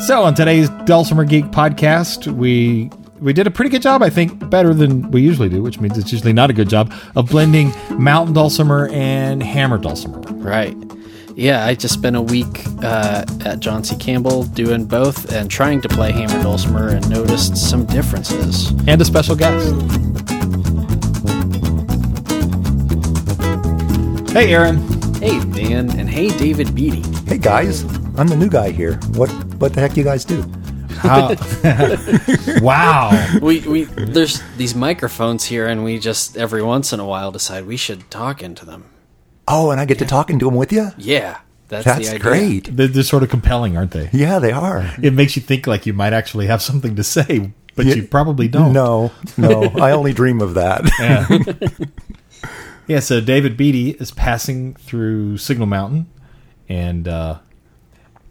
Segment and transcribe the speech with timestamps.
[0.00, 4.48] So on today's Dulcimer Geek podcast, we we did a pretty good job, I think,
[4.48, 7.72] better than we usually do, which means it's usually not a good job of blending
[7.90, 10.20] mountain dulcimer and hammer dulcimer.
[10.20, 10.74] Right.
[11.36, 13.94] Yeah, I just spent a week uh, at John C.
[13.96, 18.70] Campbell doing both and trying to play hammer dulcimer and noticed some differences.
[18.86, 19.68] And a special guest.
[24.32, 24.78] Hey, Aaron.
[25.16, 27.04] Hey, Dan, and hey, David Beede.
[27.26, 27.84] Hey guys,
[28.16, 28.94] I'm the new guy here.
[29.14, 30.42] What what the heck you guys do?
[30.98, 31.34] How-
[32.60, 33.38] wow.
[33.40, 37.66] We we there's these microphones here, and we just every once in a while decide
[37.66, 38.84] we should talk into them.
[39.48, 40.90] Oh, and I get to talking to them with you.
[40.98, 41.38] Yeah,
[41.68, 42.18] that's, That's the idea.
[42.20, 42.76] great.
[42.76, 44.08] They're, they're sort of compelling, aren't they?
[44.12, 44.94] Yeah, they are.
[45.02, 47.94] It makes you think like you might actually have something to say, but Yeah.
[47.94, 48.72] you probably don't.
[48.72, 50.88] No, no, I only dream of that.
[51.00, 52.48] Yeah.
[52.86, 56.08] yeah, so David Beede is passing through Signal Mountain,
[56.68, 57.38] and uh,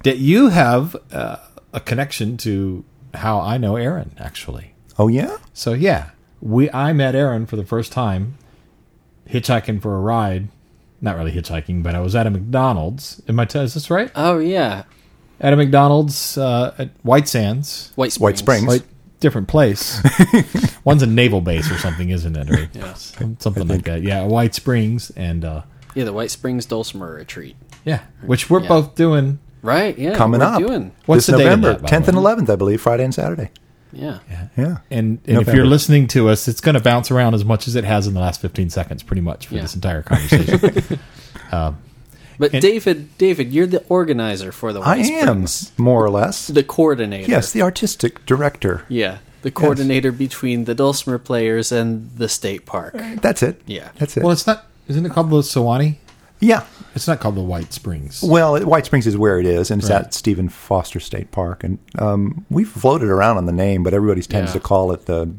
[0.03, 1.38] that you have uh,
[1.73, 4.73] a connection to how I know Aaron, actually.
[4.98, 8.37] Oh yeah, So yeah, we I met Aaron for the first time
[9.29, 10.49] hitchhiking for a ride.
[11.01, 13.21] Not really hitchhiking, but I was at a McDonald's.
[13.29, 13.46] Am I?
[13.46, 14.12] T- is this right?
[14.15, 14.84] Oh yeah,
[15.40, 17.93] At a McDonald's uh, at White Sands.
[17.96, 18.21] White Springs.
[18.21, 18.68] White Springs.
[18.68, 18.84] Like
[19.21, 20.02] different place.
[20.84, 22.49] One's a naval base or something, isn't it?
[22.49, 22.93] Or Yeah.
[22.93, 24.02] something like that.
[24.02, 25.62] Yeah, White Springs and uh,
[25.96, 27.55] Yeah, the White Springs Dulcimer Retreat.
[27.85, 28.68] yeah, which we're Yeah.
[28.68, 29.40] both doing.
[29.62, 29.98] Right.
[29.98, 30.15] Yeah.
[30.15, 30.91] coming up Doing.
[31.05, 33.49] What's this the date November, that, 10th and 11th, I believe, Friday and Saturday.
[33.91, 34.20] Yeah.
[34.57, 37.68] Yeah, And, and if you're listening to us, it's going to bounce around as much
[37.68, 39.62] as it has in the last 15 seconds, pretty much for Yeah.
[39.63, 40.99] this entire conversation.
[41.52, 41.77] Um,
[42.37, 45.71] but And- David, David, you're the organizer for the White I am Springs.
[45.80, 46.46] more or less.
[46.48, 47.27] The coordinator.
[47.30, 48.84] Yes, the artistic director.
[48.87, 49.18] Yeah.
[49.41, 52.93] The coordinator between the Dulcimer players and the state park.
[53.21, 53.62] That's it.
[53.65, 53.90] Yeah.
[53.98, 54.21] that's it.
[54.24, 54.68] well, it's not.
[54.87, 55.96] Isn't it called the Sewanee?
[56.40, 56.65] yeah.
[56.95, 58.21] It's not called the White Springs.
[58.23, 60.01] Well, White Springs is where it is, and it's Right.
[60.05, 61.63] at Stephen Foster State Park.
[61.63, 64.53] And um, we've floated around on the name, but everybody tends Yeah.
[64.53, 65.31] to call it the,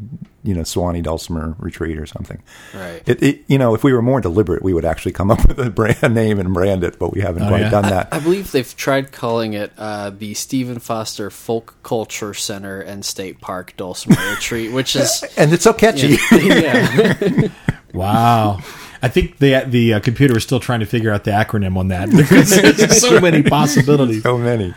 [0.42, 2.40] you know, Swanee Dulcimer Retreat or something.
[2.74, 3.02] Right.
[3.06, 5.58] It, it, you know, if we were more deliberate, we would actually come up with
[5.58, 7.70] a brand name and brand it, but we haven't Oh, quite yeah?
[7.70, 8.08] done that.
[8.12, 13.41] I believe they've tried calling it uh, the Stephen Foster Folk Culture Center and State
[13.41, 16.16] Park Dulcimer Retreat, which is and it's so catchy.
[16.32, 17.48] yeah,
[17.92, 18.60] Wow.
[19.03, 21.88] I think the the uh, computer is still trying to figure out the acronym on
[21.88, 24.22] that because there's so many possibilities.
[24.22, 24.75] so many.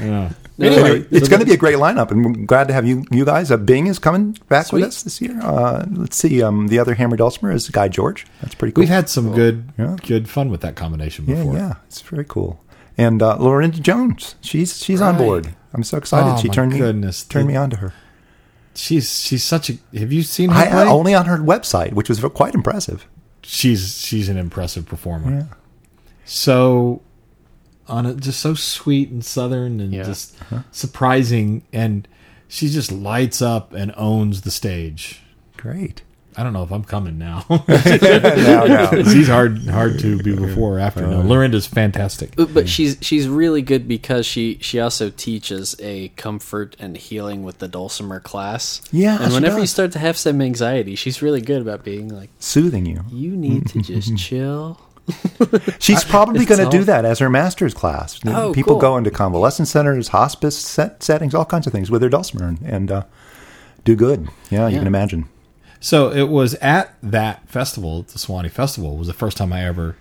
[0.00, 0.32] Yeah.
[0.58, 3.04] Anyway, it's going to be a great lineup, and we're glad to have you.
[3.10, 4.80] You guys, uh, Bing is coming back Sweet.
[4.80, 5.38] with us this year.
[5.42, 6.42] Uh, let's see.
[6.42, 8.24] Um, the other Hammer Dulcimer is Guy George.
[8.40, 8.80] That's pretty cool.
[8.80, 9.96] We've had some good Yeah.
[10.02, 11.52] good fun with that combination before.
[11.54, 12.58] yeah, it's very cool.
[12.96, 15.54] And uh, Lorinda Jones, she's she's on board.
[15.74, 16.30] I'm so excited.
[16.30, 17.28] Oh, she my turned goodness.
[17.28, 17.92] me turned The- me on to her.
[18.74, 19.74] She's she's such a.
[19.98, 20.78] Have you seen her I, play?
[20.82, 23.06] I only on her website, which was quite impressive.
[23.46, 25.30] She's she's an impressive performer.
[25.30, 25.44] Yeah.
[26.24, 27.02] So
[27.88, 30.02] on a, just so sweet and southern and Yeah.
[30.04, 30.62] just Uh-huh.
[30.72, 32.06] surprising and
[32.48, 35.20] she just lights up and owns the stage.
[35.56, 36.02] Great.
[36.38, 37.44] I don't know if I'm coming now.
[37.50, 38.90] now, now.
[38.92, 41.06] He's hard hard to be before or after.
[41.06, 42.36] No, Lorinda's fantastic.
[42.36, 47.42] but, but she's she's really good because she she also teaches a comfort and healing
[47.42, 48.82] with the Dulcimer class.
[48.92, 52.08] Yeah, and she whenever you start to have some anxiety, she's really good about being
[52.08, 53.02] like, Soothing you.
[53.10, 54.78] you need to just chill.
[55.78, 58.18] She's probably going to do that as her master's class.
[58.26, 58.80] Oh, People cool.
[58.80, 62.60] go into convalescent centers, hospice set, settings, all kinds of things with their dulcimer and,
[62.62, 63.02] and uh,
[63.84, 64.28] do good.
[64.50, 65.28] Yeah, you can imagine.
[65.86, 69.94] So it was at that festival, the Swanee Festival, was the first time I ever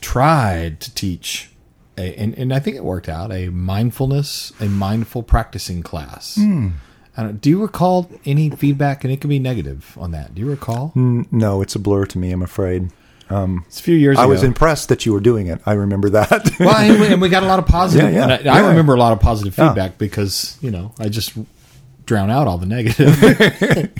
[0.00, 1.50] tried to teach,
[1.98, 6.36] a, and, and I think it worked out, a mindfulness, a mindful practicing class.
[6.36, 6.68] Hmm.
[7.14, 9.04] Don't, do you recall any feedback?
[9.04, 10.34] And it can be negative on that.
[10.34, 10.92] Do you recall?
[10.94, 12.90] No, it's a blur to me, I'm afraid.
[13.28, 14.30] Um, it's a few years I ago.
[14.30, 15.60] was impressed that you were doing it.
[15.66, 16.50] I remember that.
[16.58, 18.12] well, and we, and we got a lot of positive.
[18.14, 19.68] Yeah, yeah, and I, I remember a lot of positive Yeah.
[19.68, 21.32] feedback because you know I just
[22.06, 23.20] drown out all the negative.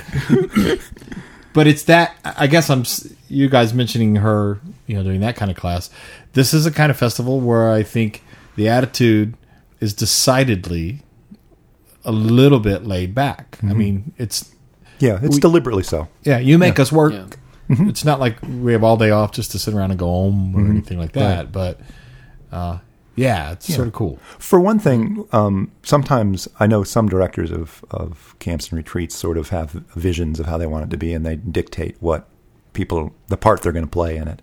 [1.53, 2.85] but it's that I guess I'm
[3.29, 5.91] you guys mentioning her, you know, doing that kind of class.
[6.33, 8.23] This is a kind of festival where I think
[8.57, 9.35] the attitude
[9.81, 11.01] is decidedly
[12.05, 13.53] a little bit laid back.
[13.59, 13.71] Mm-hmm.
[13.71, 14.53] I mean, it's
[14.99, 16.09] yeah, it's We- deliberately so.
[16.23, 17.13] yeah, you make us work.
[17.13, 17.27] Yeah.
[17.69, 20.55] It's not like we have all day off just to sit around and go home
[20.55, 20.71] or Mm-hmm.
[20.73, 21.53] anything like that.
[21.53, 21.81] But
[22.51, 22.79] uh,
[23.15, 24.19] yeah, it's sort of cool.
[24.39, 29.37] For one thing, um, sometimes I know some directors of, of camps and retreats sort
[29.37, 32.29] of have visions of how they want it to be, and they dictate what
[32.73, 34.41] people, the part they're going to play in it.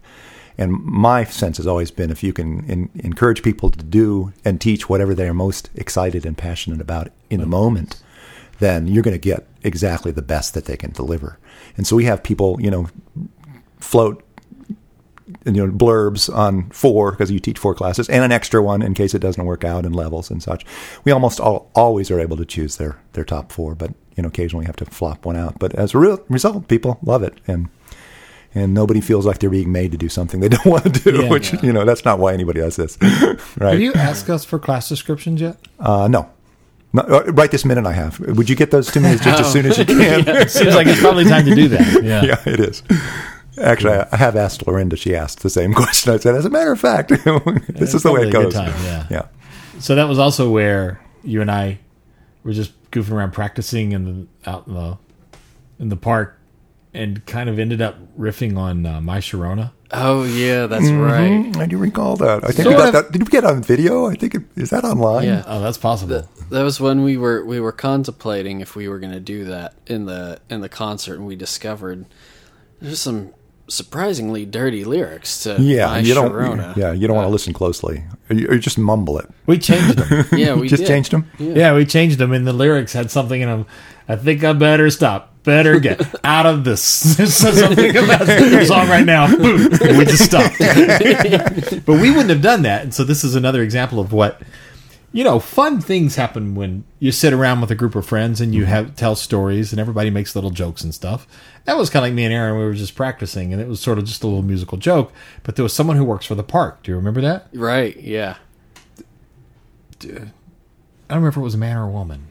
[0.57, 4.59] And my sense has always been if you can in, encourage people to do and
[4.59, 8.03] teach whatever they are most excited and passionate about in the moment,
[8.59, 11.39] then you're going to get exactly the best that they can deliver.
[11.77, 12.89] And so we have people, you know,
[13.79, 14.21] float
[15.45, 18.93] you know blurbs on four because you teach four classes and an extra one in
[18.93, 20.65] case it doesn't work out in levels and such.
[21.03, 24.27] We almost all, always are able to choose their their top four, but you know
[24.29, 25.59] occasionally have to flop one out.
[25.59, 27.69] But as a real result, people love it and.
[28.55, 31.21] And nobody feels like they're being made to do something they don't want to do,
[31.21, 31.29] Yeah.
[31.29, 32.97] which you know that's not why anybody does this,
[33.57, 33.73] right?
[33.73, 35.57] Have you asked us for class descriptions yet?
[35.79, 36.31] Uh, no.
[36.91, 38.19] No, uh, right this minute I have.
[38.19, 40.27] Would you get those to me just as soon as you can?
[40.27, 42.01] it Seems like it's probably time to do that.
[42.03, 42.23] Yeah.
[42.23, 42.81] yeah, it is.
[43.61, 44.95] Actually, I, I have asked Lorinda.
[44.95, 46.13] She asked the same question.
[46.13, 47.09] I said, as a matter of fact,
[47.69, 48.53] this is the way probably it a good goes.
[48.53, 49.07] time, yeah.
[49.09, 49.27] yeah.
[49.79, 51.79] So that was also where you and I
[52.43, 54.05] were just goofing around practicing in
[54.43, 54.97] the out in the
[55.79, 56.37] in the park,
[56.93, 59.71] and kind of ended up riffing on uh, My Sharona.
[59.91, 61.31] Oh yeah, that's right.
[61.31, 62.43] Mhm, I do recall that.
[62.43, 62.93] I think Sort that, of.
[62.93, 64.05] that, did we get on video?
[64.07, 65.25] I think it, is that online?
[65.25, 65.43] Yeah.
[65.47, 66.27] Oh, that's possible.
[66.51, 69.73] That was when we were we were contemplating if we were going to do that
[69.87, 72.05] in the in the concert, and we discovered
[72.81, 73.33] there's some
[73.69, 76.31] surprisingly dirty lyrics to Yeah, My you don't.
[76.31, 76.75] Sharona.
[76.75, 79.29] Yeah, you don't want to listen closely, or you, or you just mumble it.
[79.45, 80.25] we changed them.
[80.37, 80.87] Yeah, we just did.
[80.87, 81.29] changed them.
[81.39, 83.65] yeah, we changed them, and the lyrics had something in them.
[84.07, 85.27] I think I better stop.
[85.43, 87.17] Better get out of this.
[87.19, 89.27] It says something about the song right now.
[89.35, 89.69] Boom.
[89.97, 90.57] We just stopped.
[91.85, 92.83] but we wouldn't have done that.
[92.83, 94.41] And so this is another example of what
[95.11, 98.53] you know, fun things happen when you sit around with a group of friends and
[98.53, 98.71] you mm-hmm.
[98.71, 101.27] have tell stories and everybody makes little jokes and stuff.
[101.65, 102.57] That was kind of like me and Aaron.
[102.57, 105.11] We were just practicing and it was sort of just a little musical joke.
[105.43, 106.83] But there was someone who works for the park.
[106.83, 107.47] Do you remember that?
[107.53, 107.97] Right?
[107.97, 108.35] Yeah.
[110.03, 110.31] I don't
[111.09, 112.27] remember if it was a man or a woman.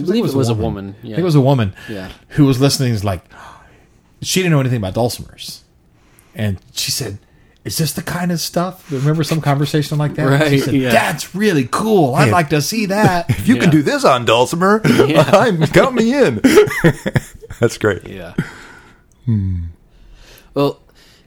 [0.00, 0.96] I believe it was a woman.
[1.02, 1.14] I Yeah.
[1.16, 2.10] think it was a woman Yeah.
[2.30, 2.92] who was listening.
[2.92, 3.22] Is like,
[4.22, 5.60] she didn't know anything about dulcimers,
[6.34, 7.18] and she said,
[7.64, 10.22] "Is this the kind of stuff?" Remember some conversation like that?
[10.48, 10.90] She Right, said, yeah.
[10.90, 12.14] That's really cool.
[12.14, 12.32] I'd Hey.
[12.32, 13.28] like to see that.
[13.38, 16.40] If you can do this on dulcimer, I'm count me in.
[17.60, 18.06] That's great.
[18.06, 18.34] Yeah.
[20.54, 20.80] Well,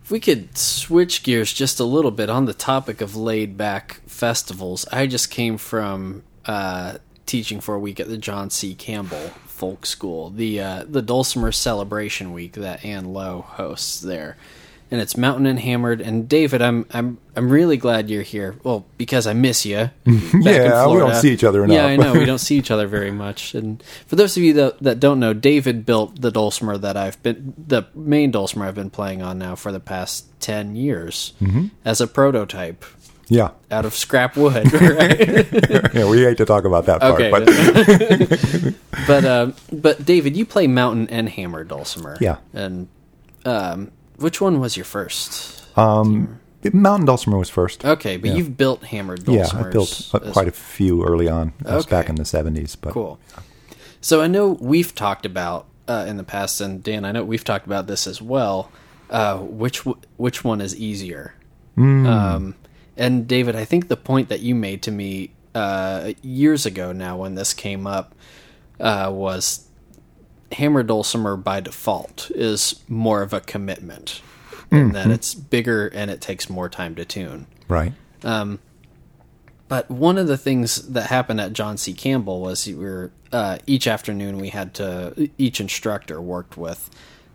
[0.04, 4.02] if we could switch gears just a little bit on the topic of laid back
[4.08, 8.74] festivals, I just came from uh, teaching for a week at the John C.
[8.76, 14.38] Campbell Folk School, the uh, the Dulcimer Celebration Week that Anne Lough hosts there.
[14.90, 16.00] And it's Mountain and Hammered.
[16.00, 18.56] And David, I'm I'm I'm really glad you're here.
[18.64, 19.90] Well, because I miss you.
[20.40, 21.76] Yeah, we don't see each other enough.
[21.76, 21.86] Yeah.
[21.86, 23.54] I know we don't see each other very much.
[23.54, 27.22] And for those of you that, that don't know, David built the dulcimer that I've
[27.22, 31.68] been the main dulcimer I've been playing on now for the past ten years Mm-hmm.
[31.84, 32.86] as a prototype
[33.28, 34.72] Yeah, out of scrap wood.
[34.74, 35.94] Right?
[35.94, 36.10] yeah.
[36.10, 37.46] We hate to talk about that part, okay, but
[39.08, 42.18] but uh, but David, you play mountain and hammer dulcimer.
[42.22, 42.38] Yeah.
[42.54, 42.88] and
[43.46, 45.64] um, which one was your first?
[45.78, 46.40] um,
[46.74, 47.86] Mountain Dulcimer was first.
[47.86, 48.36] Okay, but Yeah.
[48.38, 49.54] you've built hammered Dulcimers.
[49.54, 49.60] yeah.
[49.68, 51.54] I built uh, quite a few early on.
[51.62, 51.96] That was Okay.
[51.96, 53.20] back in the seventies, but Cool.
[54.02, 57.44] So I know we've talked about uh, in the past, and Dan, I know we've
[57.46, 58.70] talked about this as well.
[59.10, 61.34] Uh, which w- which one is easier?
[61.78, 62.56] Um,
[62.98, 67.16] and David, I think the point that you made to me uh, years ago now,
[67.18, 68.14] when this came up,
[68.80, 69.67] uh, was
[70.52, 74.22] hammer dulcimer by default is more of a commitment,
[74.72, 77.48] in that it's bigger and it takes more time to tune.
[77.68, 77.94] right.
[79.68, 81.94] But one of the things that happened at John C.
[81.94, 86.90] Campbell was we were uh, each afternoon we had to each instructor worked with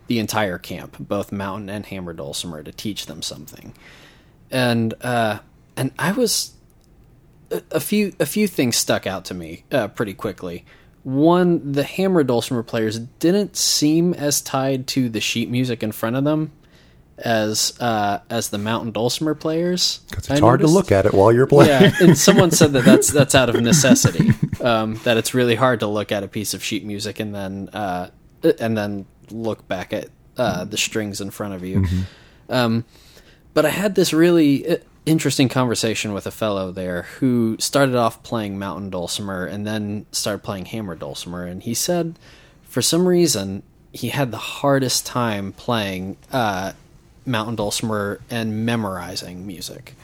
[0.07, 3.75] the entire camp, both mountain and hammer dulcimer, to teach them something,
[4.49, 5.39] and uh,
[5.77, 6.53] and I was
[7.51, 10.65] a, a few a few things stuck out to me uh, pretty quickly.
[11.03, 16.15] One, the hammer dulcimer players didn't seem as tied to the sheet music in front
[16.15, 16.51] of them
[17.17, 19.99] as uh, as the mountain dulcimer players.
[20.09, 21.69] Because I it's hard to look at it while you're playing.
[21.69, 24.31] Yeah, and someone said that that's that's out of necessity.
[24.61, 27.69] Um, that it's really hard to look at a piece of sheet music and then
[27.69, 28.09] uh,
[28.59, 31.85] and then look back at uh, the strings in front of you.
[32.49, 32.85] Um,
[33.53, 38.23] but I had this really uh, interesting conversation with a fellow there who started off
[38.23, 42.17] playing mountain dulcimer and then started playing hammer dulcimer, and he said
[42.63, 46.73] for some reason he had the hardest time playing uh,
[47.25, 49.95] mountain dulcimer and memorizing music.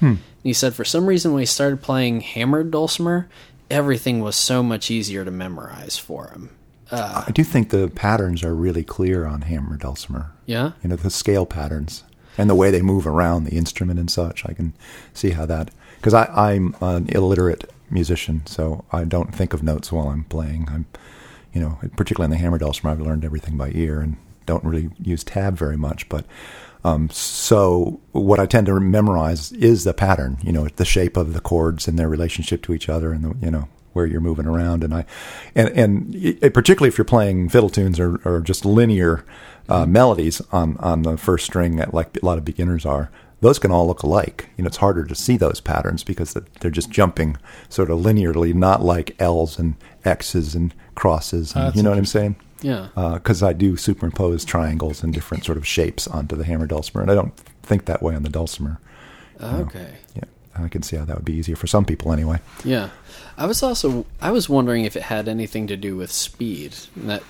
[0.44, 3.28] He said for some reason when he started playing hammer dulcimer,
[3.70, 6.52] everything was so much easier to memorize for him.
[6.92, 10.32] I do think the patterns are really clear on hammer dulcimer.
[10.46, 10.72] Yeah.
[10.82, 12.04] You know, the scale patterns
[12.40, 14.46] and the way they move around the instrument and such.
[14.46, 14.74] I can
[15.14, 20.08] see how that because I'm an illiterate musician, so I don't think of notes while
[20.08, 20.70] I'm playing.
[20.72, 20.86] I'm,
[21.54, 24.16] you know, particularly in the hammer dulcimer, I've learned everything by ear and
[24.46, 26.08] don't really use tab very much.
[26.08, 26.26] But
[26.86, 30.38] um, so what I tend to memorize is the pattern.
[30.42, 33.46] You know, the shape of the chords and their relationship to each other, and the
[33.46, 34.84] you know where you're moving around.
[34.84, 35.06] And I,
[35.56, 39.24] and and particularly if you're playing fiddle tunes or, or just linear
[39.68, 43.10] uh, melodies on on the first string, like a lot of beginners are,
[43.42, 44.50] those can all look alike.
[44.58, 47.38] You know, it's harder to see those patterns because they're just jumping
[47.70, 51.56] sort of linearly, not like L's and X's and crosses.
[51.56, 52.36] And, you know what I'm saying?
[52.62, 52.90] Yeah.
[53.14, 57.10] Because I do superimpose triangles and different sort of shapes onto the hammer dulcimer, and
[57.10, 58.82] I don't think that way on the dulcimer.
[59.42, 59.94] Okay.
[60.16, 60.26] Yeah,
[60.64, 62.40] I can see how that would be easier for some people anyway.
[62.64, 62.90] Yeah.
[63.38, 66.76] I was also I was wondering if it had anything to do with speed.
[66.98, 67.24] That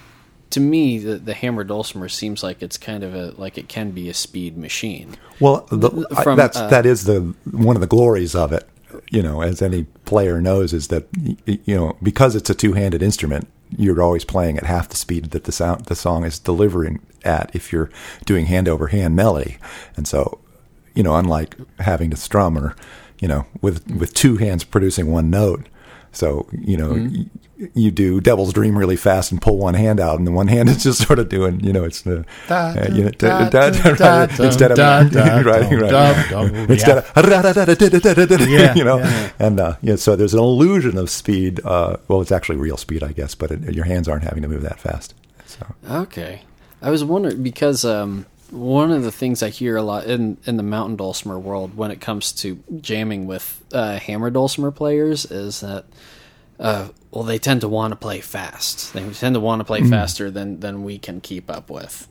[0.51, 3.91] to me the the hammer dulcimer seems like it's kind of a like it can
[3.91, 5.15] be a speed machine.
[5.39, 8.67] Well, the, I- that's uh, that is the one of the glories of it.
[9.11, 11.05] You know, as any player knows, is that
[11.45, 15.43] you know because it's a two-handed instrument, you're always playing at half the speed that
[15.43, 17.51] the sound the song is delivering at.
[17.53, 17.91] If you're
[18.25, 19.57] doing hand over hand melody,
[19.95, 20.39] and so
[20.95, 22.75] you know, unlike having to strum or
[23.19, 25.67] you know with with two hands producing one note.
[26.11, 27.15] So you know, Mm-hmm.
[27.15, 27.25] y-
[27.75, 30.69] you do Devil's Dream really fast and pull one hand out, and the one hand
[30.69, 32.25] is just sort of doing, you know, it's the
[34.39, 34.77] instead of
[35.45, 37.09] right, right, instead of
[38.75, 38.99] you know,
[39.39, 41.59] and uh, yeah, so there's an illusion of speed.
[41.65, 44.47] Uh, well, it's actually real speed, I guess, but it, your hands aren't having to
[44.47, 45.13] move that fast.
[45.45, 46.43] So Okay.
[46.81, 50.57] I was wondering because um, one of the things I hear a lot in, in
[50.57, 55.61] the mountain dulcimer world when it comes to jamming with uh, hammer dulcimer players is
[55.61, 55.85] that
[56.59, 58.93] uh, well they tend to want to play fast.
[58.93, 62.07] They tend to want to play faster than than we can keep up with.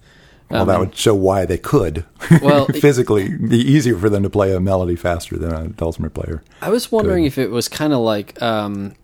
[0.50, 2.04] well, Um, that would show why they could.
[2.42, 6.08] Well, it- physically, be easier for them to play a melody faster than a dulcimer
[6.08, 6.42] player.
[6.62, 7.28] I was wondering Good.
[7.28, 8.94] if it was kind of like um,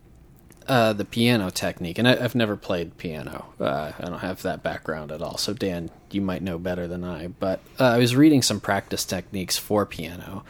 [0.67, 3.45] uh, the piano technique, and I, I've never played piano.
[3.59, 5.37] Uh, I don't have that background at all.
[5.37, 7.27] So Dan, you might know better than I.
[7.27, 10.43] But uh, I was reading some practice techniques for piano,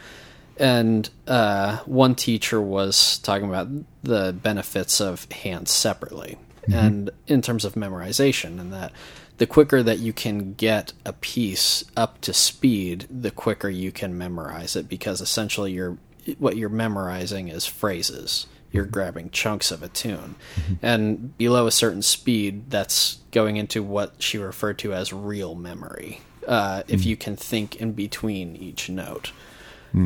[0.56, 3.68] and uh, one teacher was talking about
[4.02, 6.38] the benefits of hands separately,
[6.72, 8.92] and in terms of memorization, and that
[9.38, 14.16] the quicker that you can get a piece up to speed, the quicker you can
[14.16, 15.98] memorize it, because essentially you're
[16.38, 18.46] what you're memorizing is phrases.
[18.72, 20.34] You're grabbing chunks of a tune.
[20.82, 26.20] And below a certain speed, that's going into what she referred to as real memory.
[26.46, 29.32] Uh, if you can think in between each note,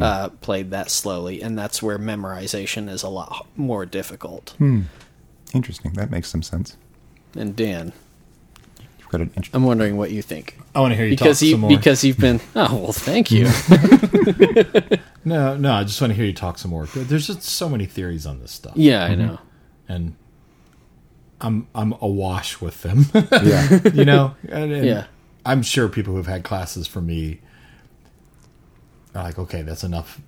[0.00, 1.42] uh, played that slowly.
[1.42, 4.54] And that's where memorization is a lot more difficult.
[5.52, 5.92] Interesting.
[5.94, 6.76] That makes some sense.
[7.34, 7.92] And Dan,
[9.10, 10.58] got an int- I'm wondering what you think.
[10.74, 11.70] I want to hear you Because talk you some more.
[11.70, 13.44] because you've been oh well thank you
[15.24, 16.86] no, no, I just want to hear you talk some more.
[16.86, 19.26] There's just so many theories on this stuff, yeah I mm-hmm.
[19.26, 19.38] know
[19.88, 20.14] and
[21.40, 23.06] I'm I'm awash with them.
[23.14, 23.80] yeah.
[23.94, 25.06] you know, and, and Yeah.
[25.44, 27.40] I'm sure people who've had classes from me
[29.14, 30.20] are like, okay, that's enough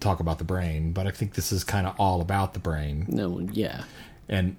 [0.00, 3.06] talk about the brain, but I think this is kind of all about the brain,
[3.08, 3.84] no yeah
[4.28, 4.56] and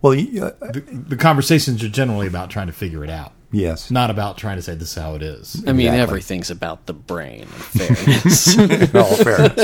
[0.00, 3.90] Well, uh, the, the conversations are generally about trying to figure it out, yes.
[3.90, 5.56] not about trying to say this is how it is.
[5.66, 6.00] I mean Exactly.
[6.00, 8.56] everything's about the brain in fairness
[8.94, 9.54] No, fair.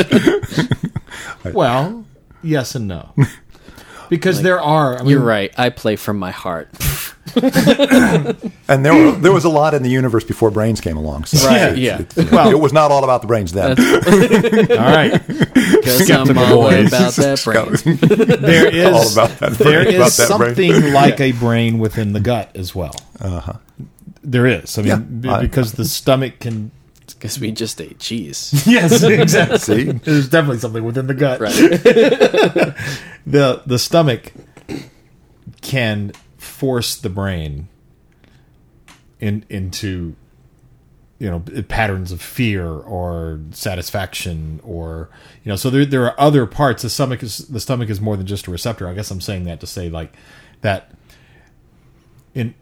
[1.52, 2.04] Well,
[2.42, 3.14] yes and no,
[4.08, 4.96] because there are.
[4.96, 6.68] I mean, you're right I play from my heart
[8.66, 11.26] And there, were, there was a lot in the universe before brains came along.
[11.26, 12.00] So Right, it's- yeah.
[12.00, 13.70] it's- Well- it was not all about the brains then.
[14.70, 16.88] All right, because I'm all boys.
[16.88, 20.54] about that brain there is All about that there brain, about is that brain.
[20.56, 22.94] something like a brain within the gut as well.
[23.20, 23.52] Uh-huh.
[24.22, 24.78] There is.
[24.78, 26.70] I mean, Yeah, b- I- because the stomach can.
[27.06, 29.58] because we just ate cheese Yes, exactly.
[29.58, 29.84] See?
[29.92, 31.40] There's definitely something within the gut.
[31.40, 31.52] right
[33.26, 34.32] The the stomach
[35.60, 36.12] can
[36.44, 37.68] force the brain
[39.20, 40.14] in into
[41.18, 45.08] you know patterns of fear or satisfaction or
[45.44, 48.16] you know so there there are other parts the stomach is the stomach is more
[48.16, 50.12] than just a receptor i guess i'm saying that to say like
[50.60, 50.90] that
[52.34, 52.54] in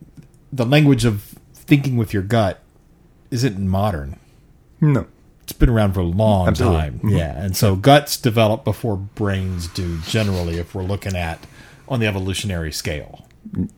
[0.53, 2.61] the language of thinking with your gut
[3.31, 4.19] isn't modern
[4.83, 5.07] no.
[5.45, 6.81] it's been around for a long Absolutely.
[6.81, 6.95] time.
[6.99, 7.09] Mm-hmm.
[7.11, 9.99] Yeah, and so guts develop before brains do.
[10.01, 11.47] Generally, if we're looking at
[11.89, 13.27] on the evolutionary scale,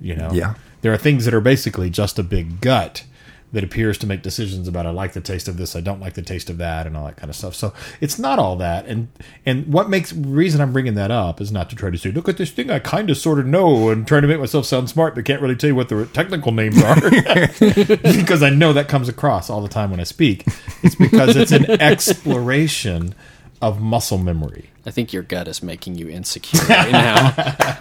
[0.01, 0.55] you know, Yeah.
[0.83, 3.05] there are things that are basically just a big gut
[3.53, 6.15] that appears to make decisions about I like the taste of this, I don't like
[6.15, 7.55] the taste of that, and all that kind of stuff.
[7.55, 8.85] So it's not all that.
[8.87, 9.07] And
[9.47, 12.29] and what makes reason I'm bringing that up is not to try to say, look
[12.29, 14.91] at this thing I kind of sort of know, and trying to make myself sound
[14.91, 18.89] smart, but can't really tell you what the technical names are because I know that
[18.89, 20.45] comes across all the time when I speak.
[20.83, 23.15] It's because it's an exploration
[23.63, 24.71] of muscle memory.
[24.87, 27.31] I think your gut is making you insecure right now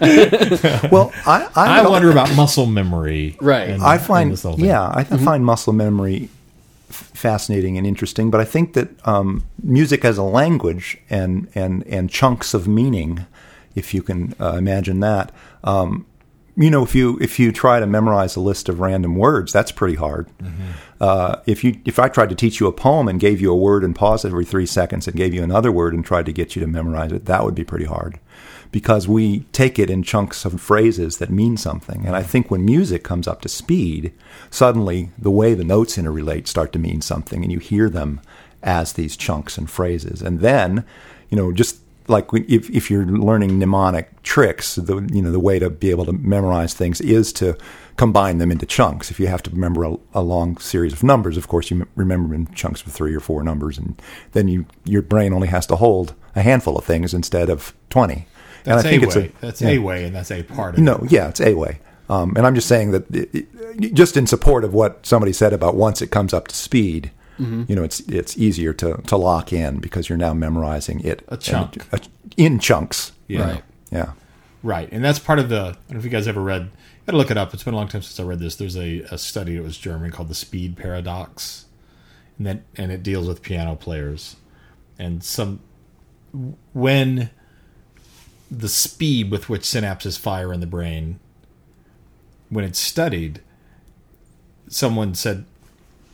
[0.90, 3.36] Well, I, I, I wonder about muscle memory.
[3.40, 3.68] Right.
[3.70, 4.64] and- I find, this whole thing.
[4.66, 6.30] yeah, I find muscle memory
[6.88, 8.30] f- fascinating and interesting.
[8.30, 13.26] But I think that um, music as a language and and and chunks of meaning,
[13.74, 15.30] if you can uh, imagine that,
[15.62, 16.06] um,
[16.56, 19.72] you know, if you if you try to memorize a list of random words, that's
[19.72, 20.28] pretty hard.
[21.00, 23.56] Uh, if you if I tried to teach you a poem and gave you a
[23.56, 26.54] word and paused every three seconds and gave you another word and tried to get
[26.54, 28.20] you to memorize it, that would be pretty hard
[28.74, 32.04] because we take it in chunks of phrases that mean something.
[32.04, 34.12] And I think when music comes up to speed,
[34.50, 38.20] suddenly the way the notes interrelate start to mean something, and you hear them
[38.64, 40.22] as these chunks and phrases.
[40.22, 40.84] And then,
[41.30, 45.58] you know, just like if, if you're learning mnemonic tricks, the you know the way
[45.58, 47.56] to be able to memorize things is to
[47.96, 49.10] combine them into chunks.
[49.10, 51.88] If you have to remember a, a long series of numbers, of course you m-
[51.94, 54.00] remember in chunks of three or four numbers, and
[54.32, 58.26] then you your brain only has to hold a handful of things instead of twenty.
[58.64, 59.26] That's and I think a it's way.
[59.26, 59.68] a that's yeah.
[59.70, 60.82] a way, and that's a part of it.
[60.82, 61.80] No, yeah, it's a way.
[62.08, 65.52] Um, and I'm just saying that, it, it- just in support of what somebody said
[65.52, 67.64] about once it comes up to speed, Mm-hmm.
[67.68, 71.36] you know, it's it's easier to, to lock in because you're now memorizing it A
[71.36, 71.78] chunk.
[71.92, 72.00] in,
[72.36, 73.12] in chunks.
[73.26, 73.50] Yeah.
[73.50, 73.64] Right.
[73.90, 74.12] Yeah.
[74.62, 75.56] Right, and that's part of the.
[75.60, 76.70] I don't know if you guys ever read.
[77.06, 77.52] Got to look it up.
[77.52, 78.56] It's been a long time since I read this.
[78.56, 81.66] There's a, a study that was German called the speed paradox,
[82.38, 84.36] and that and it deals with piano players,
[84.98, 85.60] and some
[86.72, 87.30] when
[88.50, 91.18] the speed with which synapses fire in the brain,
[92.48, 93.40] when it's studied,
[94.68, 95.44] someone said,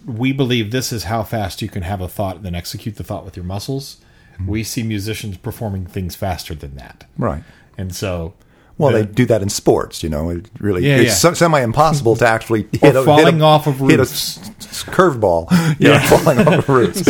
[0.07, 3.05] "We believe this is how fast you can have a thought and then execute the
[3.05, 3.99] thought with your muscles."
[4.47, 7.05] We see musicians performing things faster than that.
[7.19, 7.43] Right.
[7.77, 8.33] And so,
[8.79, 10.31] Well, the- they do that in sports, you know.
[10.31, 11.33] It really, Yeah, it's yeah.
[11.35, 14.39] semi impossible to actually hit a, falling hit a, off of hit a roofs.
[14.39, 15.49] s- s- curveball.
[15.79, 17.05] Yeah, falling off of roofs.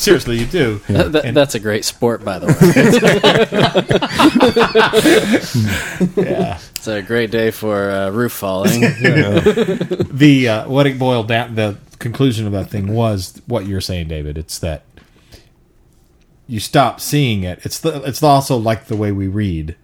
[0.00, 0.80] seriously, you do.
[0.88, 2.54] That- that- And- that's a great sport, by the way.
[6.16, 6.58] yeah.
[6.74, 8.80] It's a great day for uh, roof falling.
[8.80, 14.08] The uh, what it boiled down, the conclusion of that thing was what you're saying,
[14.08, 14.38] David.
[14.38, 14.84] It's that
[16.46, 17.60] you stop seeing it.
[17.64, 19.76] It's the, it's also like the way we read.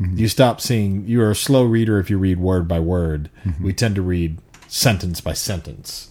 [0.00, 0.18] Mm-hmm.
[0.18, 1.06] You stop seeing.
[1.06, 3.30] You're a slow reader if you read word by word.
[3.44, 3.64] Mm-hmm.
[3.64, 6.10] We tend to read sentence by sentence.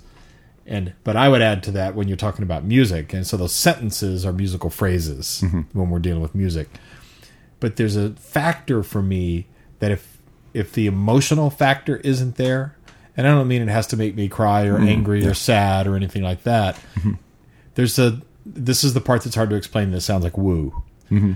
[0.65, 3.53] And but I would add to that when you're talking about music, and so those
[3.53, 5.61] sentences are musical phrases mm-hmm.
[5.77, 6.69] when we're dealing with music.
[7.59, 9.47] But there's a factor for me
[9.79, 10.17] that if
[10.53, 12.74] if the emotional factor isn't there,
[13.17, 14.87] and I don't mean it has to make me cry or mm-hmm.
[14.87, 16.75] angry or sad or anything like that.
[16.95, 17.13] Mm-hmm.
[17.75, 19.91] There's a this is the part that's hard to explain.
[19.91, 20.83] That sounds like woo.
[21.11, 21.33] Mm-hmm.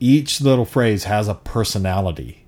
[0.00, 2.44] Each little phrase has a personality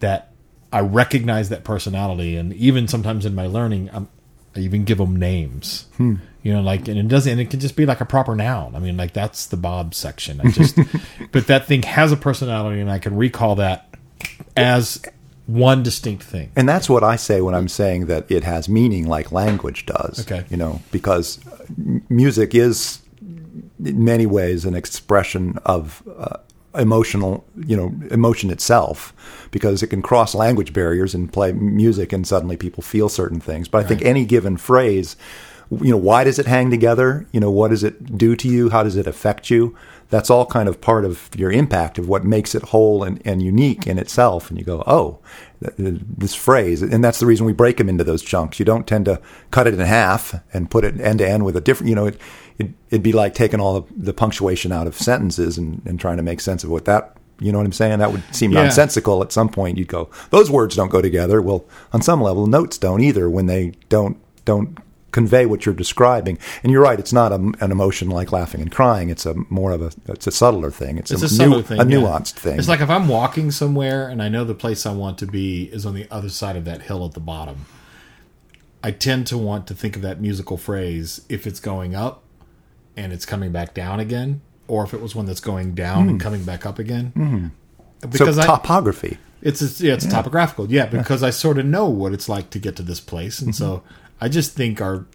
[0.00, 0.32] that
[0.72, 4.08] I recognize that personality, and even sometimes in my learning, I'm,
[4.54, 5.86] I even give them names.
[5.96, 6.16] Hmm.
[6.42, 8.74] You know, like, and it doesn't, and it can just be like a proper noun.
[8.74, 10.40] I mean, like that's the Bob section.
[10.40, 10.78] I just,
[11.32, 13.94] but that thing has a personality, and I can recall that
[14.56, 15.02] as
[15.50, 16.52] one distinct thing.
[16.56, 20.20] And that's what I say when I'm saying that it has meaning like language does.
[20.20, 20.44] Okay.
[20.50, 21.40] You know, because
[22.08, 23.00] music is
[23.84, 26.36] in many ways an expression of uh,
[26.74, 29.12] emotional, you know, emotion itself
[29.50, 33.68] because it can cross language barriers and play music and suddenly people feel certain things.
[33.68, 35.16] But I think any given phrase,
[35.70, 37.26] you know, why does it hang together?
[37.32, 38.70] You know, what does it do to you?
[38.70, 39.76] How does it affect you?
[40.08, 43.40] That's all kind of part of your impact of what makes it whole and, and
[43.40, 44.50] unique in itself.
[44.50, 45.20] And you go, oh,
[45.62, 48.58] th- th- this phrase, and that's the reason we break them into those chunks.
[48.58, 49.20] You don't tend to
[49.52, 52.06] cut it in half and put it end to end with a different, you know,
[52.06, 52.20] it,
[52.58, 56.16] it, it'd be like taking all the, the punctuation out of sentences and, and trying
[56.16, 58.00] to make sense of what that, you know what I'm saying?
[58.00, 58.62] That would seem Yeah.
[58.64, 59.78] nonsensical at some point.
[59.78, 61.40] You'd go, those words don't go together.
[61.40, 64.76] Well, on some level, notes don't either when they don't, don't
[65.12, 66.38] convey what you're describing.
[66.62, 69.10] And you're right, it's not a, an emotion like laughing and crying.
[69.10, 70.98] It's a more of a, it's a subtler thing.
[70.98, 71.96] It's, It's a, a nu- thing, a yeah.
[71.96, 72.58] nuanced thing.
[72.58, 75.64] It's like if I'm walking somewhere and I know the place I want to be
[75.64, 77.66] is on the other side of that hill at the bottom.
[78.82, 82.22] I tend to want to think of that musical phrase if it's going up
[82.96, 86.20] and it's coming back down again, or if it was one that's going down and
[86.20, 87.06] coming back up again.
[87.14, 87.46] Hmm.
[88.02, 89.18] so Because I, topography.
[89.42, 90.70] it's a, yeah, it's topographical.
[90.72, 93.54] Yeah, because I sort of know what it's like to get to this place, and
[93.54, 93.82] so
[94.20, 95.06] I just think our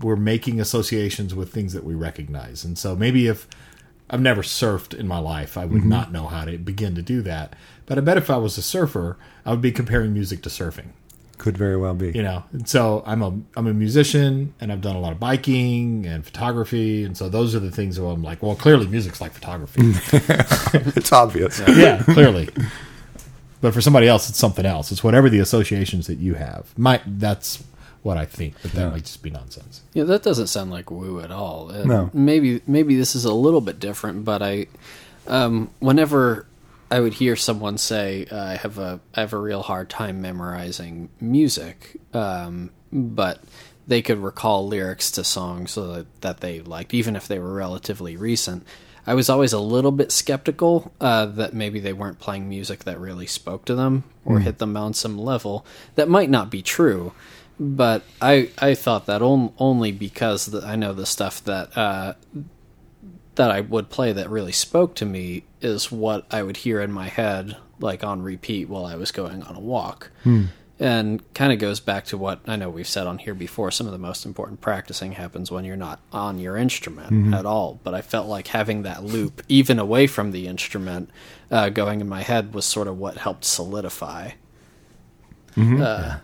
[0.00, 3.46] we're making associations with things that we recognize, and so maybe if
[4.10, 5.88] I've never surfed in my life, I would mm-hmm.
[5.88, 7.54] not know how to begin to do that.
[7.86, 10.88] But I bet if I was a surfer, I would be comparing music to surfing.
[11.38, 12.12] Could very well be.
[12.12, 15.18] You know, and so I'm a I'm a musician, and I've done a lot of
[15.18, 19.20] biking and photography, and so those are the things where I'm like, well, clearly music's
[19.20, 19.80] like photography.
[20.96, 21.60] it's obvious.
[21.68, 22.50] yeah, clearly.
[23.60, 24.92] But for somebody else, it's something else.
[24.92, 26.72] It's whatever the associations that you have.
[26.78, 27.64] My that's
[28.04, 29.80] what I think, but that might just be nonsense.
[29.94, 31.72] Yeah, that doesn't sound like woo at all.
[31.72, 32.10] Uh, No.
[32.12, 34.66] Maybe maybe this is a little bit different, but I,
[35.26, 36.46] um, whenever
[36.90, 40.20] I would hear someone say, uh, "I have a I have a real hard time
[40.20, 43.40] memorizing music," um, but
[43.86, 48.16] they could recall lyrics to songs that, that they liked, even if they were relatively
[48.16, 48.66] recent.
[49.06, 52.98] I was always a little bit skeptical uh, that maybe they weren't playing music that
[52.98, 55.66] really spoke to them or hit them on some level.
[55.96, 57.12] That might not be true,
[57.58, 62.14] but I I thought that on, only because the, I know the stuff that uh,
[63.36, 66.92] that I would play that really spoke to me is what I would hear in
[66.92, 70.10] my head like on repeat while I was going on a walk.
[70.80, 73.70] And kind of goes back to what I know we've said on here before.
[73.70, 77.78] Some of the most important practicing happens when you're not on your instrument at all.
[77.84, 81.10] But I felt like having that loop, even away from the instrument,
[81.50, 84.32] uh, going in my head was sort of what helped solidify.
[85.80, 86.18] Uh,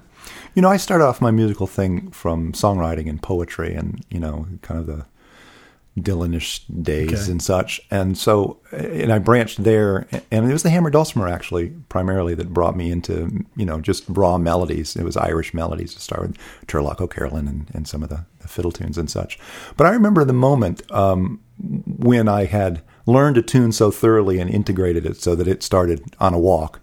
[0.54, 4.46] You know, I start off my musical thing from songwriting and poetry and, you know,
[4.62, 5.06] kind of the
[6.00, 7.30] Dylanish days Okay.
[7.30, 7.80] and such.
[7.90, 12.52] And so, and I branched there, and it was the hammer dulcimer actually, primarily, that
[12.54, 14.96] brought me into, you know, just raw melodies.
[14.96, 18.48] It was Irish melodies to start with, Turlough O'Carolan and, and some of the, the
[18.48, 19.38] fiddle tunes and such.
[19.76, 24.48] But I remember the moment um, when I had learned a tune so thoroughly and
[24.48, 26.80] integrated it so that it started on a walk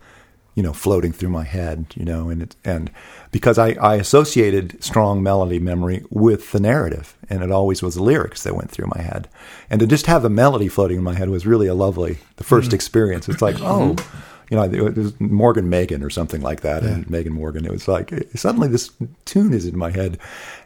[0.58, 2.90] you know, floating through my head, you know, and it, and
[3.32, 8.02] because I, I associated strong melody memory with the narrative, and it always was the
[8.02, 9.30] lyrics that went through my head,
[9.70, 12.44] and to just have the melody floating in my head was really a lovely the
[12.44, 12.74] 1st hmm.
[12.76, 13.30] experience.
[13.30, 14.18] It's like, oh, hmm.
[14.50, 17.64] you know, it was Morgan Magan or something like that, and Megan Morgan.
[17.64, 18.90] It was like suddenly this
[19.26, 20.18] tune is in my head,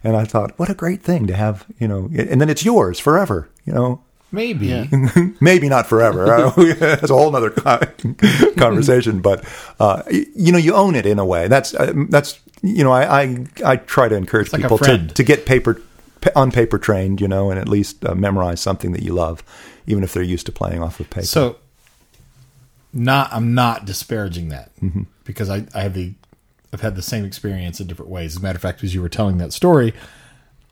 [0.05, 2.97] and I thought, what a great thing to have, you know, and then it's yours
[2.97, 4.01] forever, you know.
[4.31, 4.67] Maybe.
[4.67, 4.85] Yeah.
[5.41, 6.25] Maybe not forever.
[6.79, 7.49] That's a whole other
[8.57, 9.19] conversation.
[9.21, 9.45] But
[9.79, 11.47] uh, you know, you own it in a way.
[11.47, 15.07] That's uh, that's you know, I I, I try to encourage like a people to
[15.07, 15.81] to get paper
[16.35, 19.43] on paper trained, you know, and at least uh, memorize something that you love,
[19.87, 21.25] even if they're used to playing off of paper.
[21.25, 21.57] So,
[22.93, 25.03] not I'm not disparaging that Mm-hmm.
[25.25, 26.13] because I, I have the
[26.73, 28.35] I've had the same experience in different ways.
[28.35, 29.93] As a matter of fact, as you were telling that story,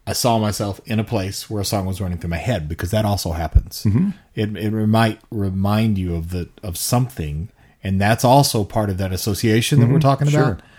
[0.10, 2.89] I saw myself in a place where a song was running through my head because
[2.91, 3.84] that also happens.
[3.84, 4.10] Mm-hmm.
[4.34, 7.50] It it might remind you of the of something,
[7.84, 10.39] and that's also part of that association that we're talking about.
[10.39, 10.60] Mm-hmm.
[10.60, 10.69] Sure.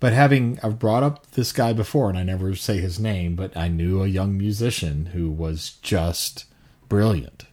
[0.00, 3.56] But having I've brought up this guy before, and I never say his name, but
[3.56, 6.44] I knew a young musician who was just
[6.88, 7.46] brilliant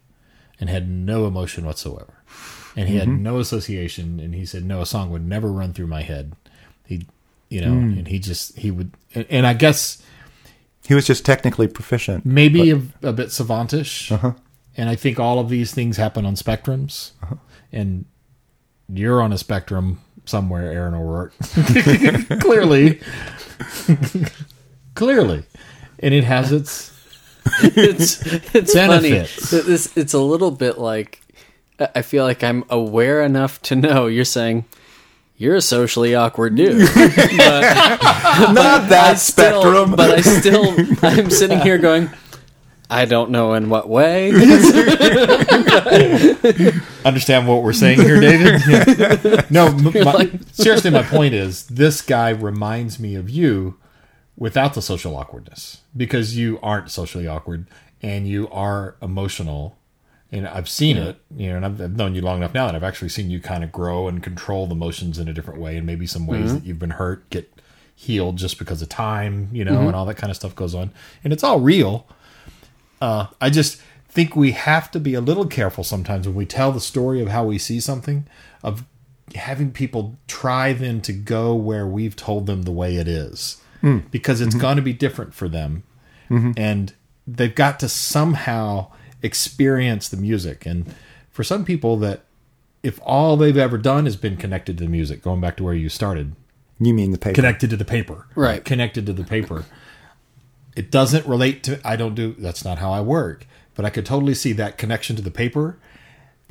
[0.60, 2.14] and had no emotion whatsoever.
[2.78, 4.20] And he had no association.
[4.20, 6.34] And he said, no, a song would never run through my head.
[6.86, 7.08] He,
[7.50, 10.04] you know, and he just, he would, and, and I guess
[10.88, 12.26] he was just technically proficient.
[12.26, 14.12] maybe a, a bit savantish.
[14.12, 14.34] Uh-huh.
[14.78, 17.12] And I think all of these things happen on spectrums.
[17.24, 17.36] Uh-huh.
[17.72, 18.06] And
[18.90, 21.34] you're on a spectrum somewhere, Aaron O'Rourke.
[22.42, 23.00] Clearly.
[24.96, 25.44] Clearly.
[26.00, 26.92] And it has its
[27.62, 28.22] it's
[28.56, 29.50] it's Benefits.
[29.50, 29.64] funny.
[29.64, 31.22] This it's a little bit like
[31.80, 34.66] I I feel like I'm aware enough to know you're saying
[35.38, 36.78] you're a socially awkward dude.
[36.80, 36.88] Not
[38.90, 39.96] that I still, spectrum.
[39.96, 42.10] but I still I'm sitting here going
[42.90, 44.30] I don't know in what way.
[47.06, 48.62] understand what we're saying here, David?
[48.68, 49.42] Yeah.
[49.50, 53.78] No, my, like- seriously, my point is this guy reminds me of you
[54.38, 57.68] without the social awkwardness because you aren't socially awkward
[58.02, 59.78] and you are emotional.
[60.32, 62.76] And I've seen it, you know, and I've, I've known you long enough now that
[62.76, 65.78] I've actually seen you kind of grow and control the emotions in a different way,
[65.78, 66.56] and maybe some ways mm-hmm.
[66.56, 67.52] that you've been hurt get
[67.96, 69.88] healed just because of time, you know, mm-hmm.
[69.88, 70.92] and all that kind of stuff goes on,
[71.24, 72.08] and it's all real.
[73.00, 76.72] Uh, I just think we have to be a little careful sometimes when we tell
[76.72, 78.28] the story of how we see something,
[78.64, 78.84] of
[79.36, 84.04] having people try then to go where we've told them the way it is, mm.
[84.12, 84.62] because it's mm-hmm.
[84.62, 85.84] going to be different for them,
[86.58, 86.94] and
[87.28, 88.92] they've got to somehow
[89.26, 90.66] experience the music.
[90.66, 90.94] And
[91.32, 92.22] for some people, that
[92.84, 95.74] if all they've ever done has been connected to the music, going back to where
[95.74, 96.36] you started,
[96.80, 97.36] You mean the paper?
[97.36, 98.64] connected to the paper Right.
[98.64, 99.66] connected to the paper
[100.76, 104.06] it doesn't relate to i don't do that's not how i work but i could
[104.06, 105.78] totally see that connection to the paper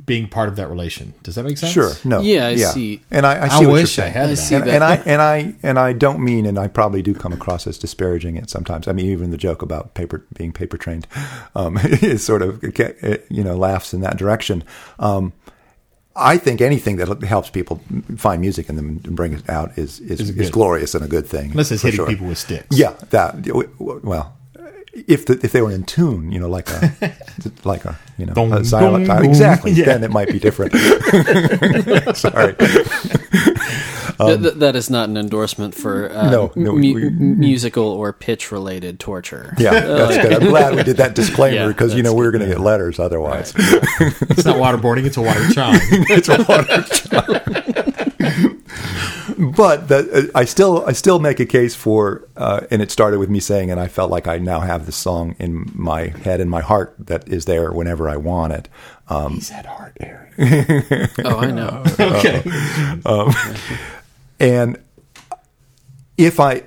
[0.05, 1.91] being part of that relation does that make sense Sure.
[2.03, 2.21] No.
[2.21, 3.01] Yeah, I see.
[3.09, 4.73] And I, I i, see what wish you're i had I see and, that.
[4.75, 7.77] and I and I and I don't mean, and I probably do come across as
[7.79, 8.87] disparaging it sometimes.
[8.87, 11.07] I mean, even the joke about paper being paper trained
[11.55, 12.61] um, is sort of
[13.29, 14.63] you know laughs in that direction.
[14.99, 15.33] Um,
[16.15, 17.81] I think anything that helps people
[18.15, 21.07] find music in them and bring it out is is, Is is, glorious and a
[21.09, 21.51] good thing.
[21.51, 22.07] unless it's hitting sure.
[22.07, 23.45] people with sticks Yeah, that
[23.79, 24.37] well.
[25.07, 26.93] If the, if they were in tune, you know, like a
[27.65, 29.25] like a you know Dong, a xylophone, dong, dong.
[29.29, 29.71] exactly.
[29.73, 29.85] Yeah.
[29.85, 30.71] Then it might be different.
[32.15, 32.55] Sorry.
[32.55, 32.87] Th-
[34.41, 38.13] th- that is not an endorsement for uh, Um, No, no, mu- we- musical or
[38.13, 39.53] pitch related torture.
[39.57, 40.33] Yeah, that's good.
[40.41, 42.47] I'm glad we did that disclaimer Yeah, because you know that's we were going to
[42.55, 43.53] get letters otherwise.
[43.57, 45.79] it's not waterboarding it's a water chime
[46.09, 47.74] it's a water
[49.37, 53.19] but the, uh, I still I still make a case for, uh, and it started
[53.19, 56.39] with me saying, and I felt like I now have this song in my head
[56.41, 58.69] and my heart that is there whenever I want it.
[59.07, 60.31] Um, He's had heart, Aaron.
[61.25, 61.83] Oh, I know.
[61.99, 62.43] Okay.
[64.39, 64.77] and
[66.17, 66.63] if I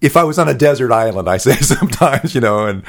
[0.00, 2.82] if I was on a desert island, I say sometimes, you know, and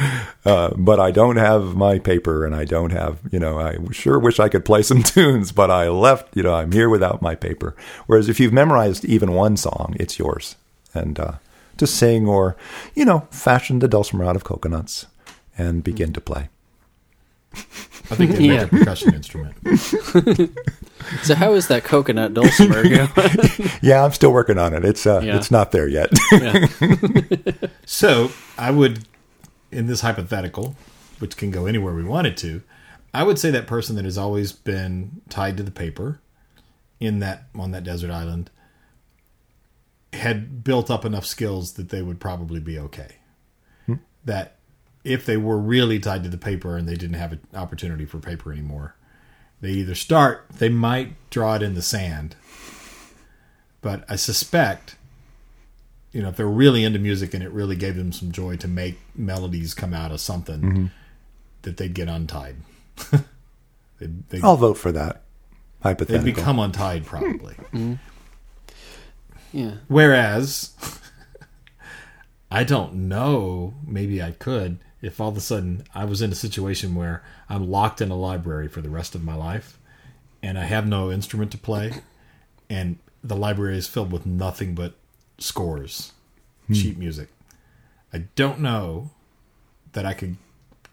[0.45, 4.19] uh, but I don't have my paper, and I don't have, you know, I sure
[4.19, 7.35] wish I could play some tunes, but I left, you know, I'm here without my
[7.35, 7.75] paper.
[8.07, 10.55] Whereas if you've memorized even one song, it's yours,
[10.93, 11.33] and uh,
[11.77, 12.55] to sing or,
[12.93, 15.07] you know, fashion the dulcimer out of coconuts
[15.57, 16.49] and begin to play.
[17.53, 18.63] I think they Yeah.
[18.63, 19.55] make a percussion instrument.
[21.23, 23.09] So how is that coconut dulcimer going?
[23.81, 24.85] Yeah, I'm still working on it.
[24.85, 25.37] It's uh, Yeah.
[25.37, 26.09] it's not there yet.
[26.33, 26.67] yeah.
[27.85, 29.05] So I would,
[29.71, 30.75] in this hypothetical,
[31.17, 32.61] which can go anywhere we want it to,
[33.13, 36.19] I would say that person that has always been tied to the paper
[36.99, 38.51] in that on that desert island
[40.13, 43.15] had built up enough skills that they would probably be okay.
[44.25, 44.57] That
[45.03, 48.19] if they were really tied to the paper and they didn't have an opportunity for
[48.19, 48.95] paper anymore,
[49.61, 52.35] they either start, they might draw it in the sand.
[53.81, 54.95] But I suspect
[56.11, 58.67] you know, if they're really into music and it really gave them some joy to
[58.67, 60.85] make melodies come out of something, mm-hmm.
[61.61, 62.55] that they'd get untied.
[63.99, 65.21] they'd, they'd, I'll vote for that.
[65.83, 66.31] Hypothetically.
[66.31, 67.55] They'd become untied probably.
[67.71, 67.95] Mm-hmm.
[69.51, 69.73] Yeah.
[69.87, 70.75] Whereas,
[72.51, 76.35] I don't know, maybe I could, if all of a sudden I was in a
[76.35, 79.77] situation where I'm locked in a library for the rest of my life
[80.41, 81.93] and I have no instrument to play
[82.69, 84.93] and the library is filled with nothing but
[85.37, 86.13] scores,
[86.67, 86.73] hmm.
[86.73, 87.29] cheap music.
[88.13, 89.11] I don't know
[89.93, 90.37] that I could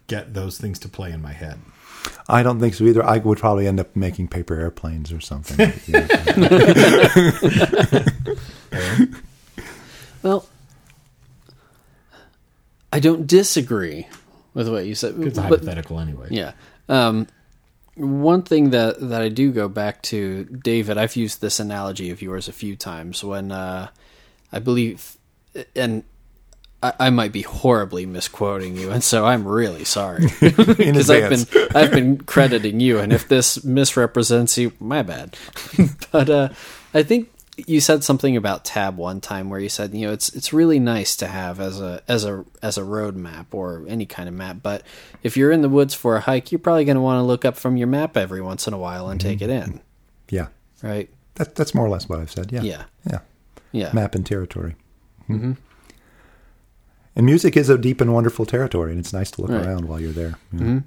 [0.07, 1.59] get those things to play in my head.
[2.29, 3.05] I don't think so either.
[3.05, 5.73] I would probably end up making paper airplanes or something.
[10.27, 10.45] Well,
[12.97, 14.07] I don't disagree
[14.55, 15.17] with what you said.
[15.19, 16.29] It's but- hypothetical anyway.
[16.31, 16.53] Yeah.
[16.89, 17.27] Um,
[17.95, 22.23] one thing that, that I do go back to, David, I've used this analogy of
[22.23, 23.89] yours a few times when uh,
[24.51, 25.19] I believe,
[25.75, 26.05] and
[26.83, 31.69] I, I might be horribly misquoting you, and so I'm really sorry because I've been
[31.75, 35.37] I've been crediting you, and if this misrepresents you, my bad.
[36.13, 36.49] but uh,
[36.95, 40.29] I think you said something about tab one time where you said you know it's
[40.35, 44.05] it's really nice to have as a as a as a road map or any
[44.05, 44.83] kind of map but
[45.23, 47.47] if you're in the woods for a hike you're probably going to want to look
[47.47, 49.81] up from your map every once in a while and take it in
[50.29, 50.49] yeah.
[50.83, 52.53] right That, that's more or less what I've said.
[52.53, 52.62] Yeah.
[52.62, 53.19] yeah Yeah.
[53.73, 54.75] yeah Map and territory.
[55.29, 55.53] Mm-hmm.
[57.14, 59.64] And music is a deep and wonderful territory, and it's nice to look Right.
[59.64, 60.35] around while you're there.
[60.53, 60.81] Yeah.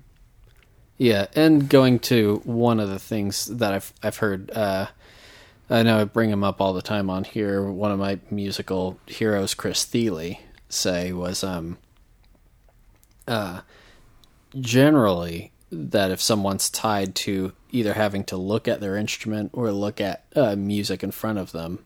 [0.98, 4.88] Yeah, and going to one of the things that I've I've heard, uh,
[5.70, 7.64] I know I bring him up all the time on here.
[7.64, 10.36] One of my musical heroes, Chris Thile,
[10.68, 11.78] say was um,
[13.28, 13.62] uh,
[14.60, 20.02] generally that if someone's tied to either having to look at their instrument or look
[20.02, 21.86] at uh, music in front of them,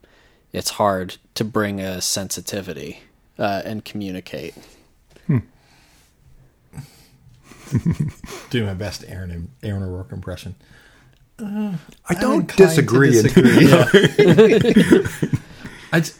[0.53, 3.01] it's hard to bring a sensitivity
[3.37, 4.55] uh, and communicate.
[8.49, 10.55] Do my best Aaron Aaron O'Rourke impression.
[11.39, 11.43] I
[12.09, 13.11] I'm don't inclined to disagree.
[13.11, 15.29] disagree, yeah.
[15.91, 16.11] I j-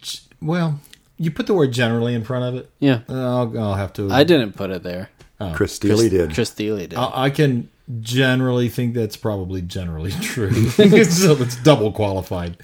[0.00, 0.80] j- well,
[1.16, 2.70] you put the word generally in front of it.
[2.80, 4.10] Yeah, I'll, I'll have to.
[4.10, 5.10] I didn't put it there.
[5.54, 6.34] Chris Steele did.
[6.34, 6.94] Chris Thile did.
[6.94, 10.52] I, I can generally think that's probably generally true.
[10.70, 12.56] so it's double qualified.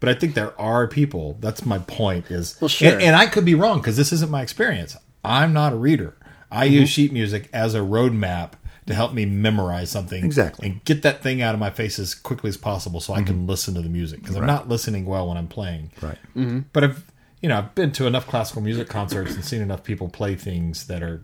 [0.00, 1.36] But I think there are people.
[1.40, 2.30] That's my point.
[2.30, 2.92] Is Well, sure.
[2.92, 4.96] and, and I could be wrong because this isn't my experience.
[5.24, 6.14] I'm not a reader.
[6.50, 6.74] I Mm-hmm.
[6.74, 8.52] use sheet music as a roadmap
[8.86, 10.68] to help me memorize something Exactly.
[10.68, 13.36] and get that thing out of my face as quickly as possible so I can
[13.36, 13.46] mm-hmm.
[13.46, 15.90] listen to the music because I'm not listening well when I'm playing.
[16.00, 16.18] Right.
[16.36, 16.60] Mm-hmm.
[16.72, 20.08] But I've you know I've been to enough classical music concerts and seen enough people
[20.08, 21.22] play things that are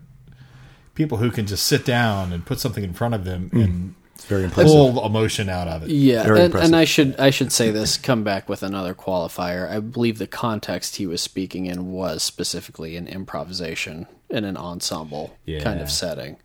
[0.95, 3.63] people who can just sit down and put something in front of them mm.
[3.63, 4.71] and It's very impressive.
[4.71, 5.89] pull emotion out of it.
[5.89, 7.97] Yeah, Very and, and I should I should say this.
[7.97, 9.69] Come back with another qualifier.
[9.69, 15.37] I believe the context he was speaking in was specifically an improvisation in an ensemble
[15.61, 16.37] kind of setting.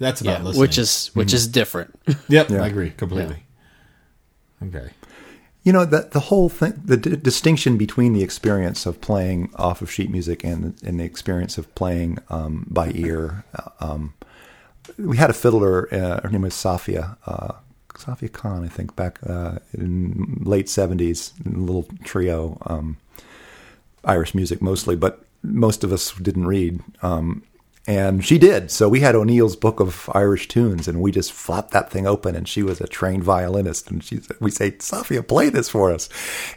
[0.00, 0.60] That's about Yeah, listening.
[0.60, 1.94] which is which is different.
[2.28, 2.62] yep, Yeah.
[2.64, 3.44] I agree completely.
[4.62, 4.90] Okay.
[5.62, 9.82] You know that the whole thing, the d- distinction between the experience of playing off
[9.82, 13.44] of sheet music and and the experience of playing um, by ear.
[13.54, 14.14] uh, Um,
[14.98, 15.86] we had a fiddler.
[15.94, 17.16] Uh, her name was Safia.
[17.26, 17.52] Uh,
[17.94, 22.96] Safia Khan, I think, back uh, in late seventies, little trio, um,
[24.04, 26.80] Irish music mostly, but most of us didn't read.
[27.02, 27.42] Um,
[27.86, 28.70] And she did.
[28.70, 32.36] So we had O'Neill's book of Irish tunes, and we just flapped that thing open.
[32.36, 35.90] And she was a trained violinist, and she said, we say, Sophia, play this for
[35.90, 36.08] us.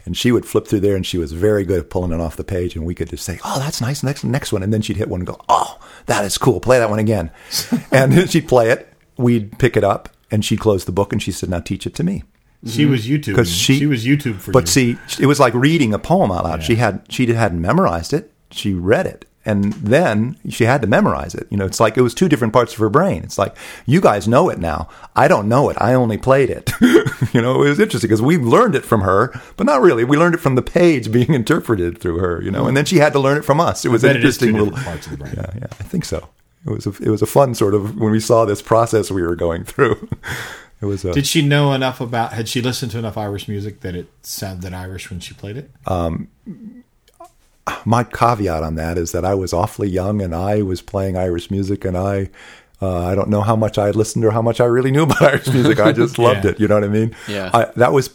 [0.04, 2.36] And she would flip through there, and she was very good at pulling it off
[2.36, 2.76] the page.
[2.76, 5.08] And we could just say, "Oh, that's nice, next next one." And then she'd hit
[5.08, 6.60] one and go, "Oh, that is cool.
[6.60, 7.30] Play that one again."
[7.90, 8.92] and she'd play it.
[9.16, 11.94] We'd pick it up, and she'd close the book, and she said, "Now teach it
[11.96, 12.22] to me."
[12.66, 12.92] She mm-hmm.
[12.92, 14.52] was YouTube 'Cause she- she was YouTube for you.
[14.52, 14.96] But you.
[14.96, 16.62] see, it was like reading a poem out loud.
[16.62, 18.32] She had she hadn't memorized it.
[18.50, 21.46] She read it, and then she had to memorize it.
[21.50, 23.22] You know, it's like it was two different parts of her brain.
[23.22, 24.88] It's like you guys know it now.
[25.14, 25.76] I don't know it.
[25.80, 26.72] I only played it.
[27.34, 30.04] you know, it was interesting because we learned it from her, but not really.
[30.04, 32.42] We learned it from the page being interpreted through her.
[32.42, 33.84] You know, and then she had to learn it from us.
[33.84, 35.34] It was an it is two interesting little parts of the brain.
[35.36, 36.28] Yeah, yeah, I think so.
[36.66, 39.22] It was a, it was a fun sort of when we saw this process we
[39.22, 40.08] were going through.
[40.80, 42.34] It was a, Did she know enough about?
[42.34, 45.70] Had she listened to enough Irish music that it sounded Irish when she played it?
[45.86, 46.28] Um,
[47.84, 51.50] my caveat on that is that I was awfully young and I was playing Irish
[51.50, 52.30] music and I
[52.82, 55.22] uh, I don't know how much I listened or how much I really knew about
[55.22, 55.80] Irish music.
[55.80, 56.50] I just loved Yeah.
[56.50, 56.60] it.
[56.60, 57.14] You know what I mean?
[57.28, 57.50] Yeah.
[57.54, 58.10] I, that was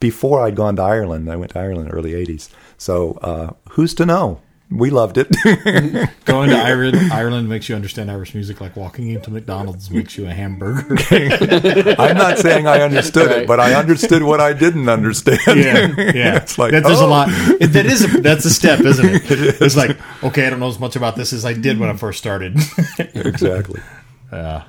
[0.00, 1.30] before I'd gone to Ireland.
[1.30, 2.48] I went to Ireland in the early '80s.
[2.78, 4.40] So uh, who's to know?
[4.68, 5.28] We loved it.
[6.24, 10.26] Going to Ireland, Ireland makes you understand Irish music like walking into McDonald's makes you
[10.26, 10.96] a hamburger.
[11.98, 13.42] I'm not saying I understood Right.
[13.42, 15.40] it, but I understood what I didn't understand.
[15.46, 16.36] yeah, yeah.
[16.36, 17.06] it's like that, there's oh.
[17.06, 17.28] a lot.
[17.60, 19.22] It, that is a, that's a step, isn't it?
[19.30, 21.94] It's like okay, I don't know as much about this as I did when I
[21.96, 22.56] first started.
[22.98, 23.80] exactly.
[24.32, 24.64] yeah.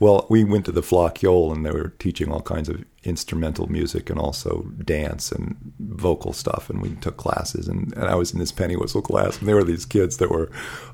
[0.00, 3.66] Well, we went to the Fleadh Cheoil and they were teaching all kinds of instrumental
[3.66, 6.68] music and also dance and vocal stuff.
[6.70, 7.66] And we took classes.
[7.68, 10.30] And, and I was in this penny whistle class, and there were these kids that
[10.30, 10.50] were,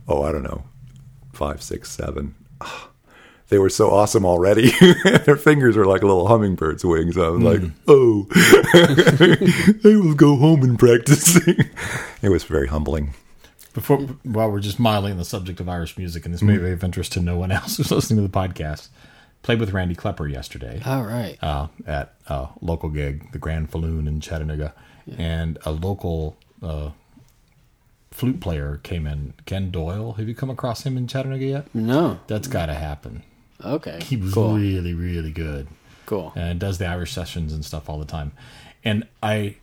[0.08, 0.62] oh, I don't know,
[1.32, 2.34] five, six, seven.
[2.60, 2.88] Ah,
[3.48, 4.70] They were so awesome already.
[5.26, 7.18] Their fingers were like little hummingbird's wings.
[7.18, 8.26] I was like, oh,
[9.84, 11.36] I will go home and practice.
[12.22, 13.14] it was very humbling.
[13.74, 16.70] Before, while we're just mildly on the subject of Irish music, and this may be
[16.70, 18.88] of interest to no one else who's listening to the podcast,
[19.44, 20.82] played with Randy Klepper yesterday.
[20.84, 21.38] All right.
[21.40, 24.74] uh, at a local gig, the Grand Falloon in Chattanooga,
[25.16, 26.90] and a local uh,
[28.10, 30.14] flute player came in, Ken Doyle.
[30.14, 31.74] Have you come across him in Chattanooga yet?
[31.74, 32.18] No.
[32.26, 33.22] That's got to happen.
[33.62, 34.00] Okay.
[34.02, 34.54] He was cool.
[34.56, 35.68] really, really good,
[36.06, 36.32] cool.
[36.34, 38.32] and does the Irish sessions and stuff all the time.
[38.82, 39.56] And I,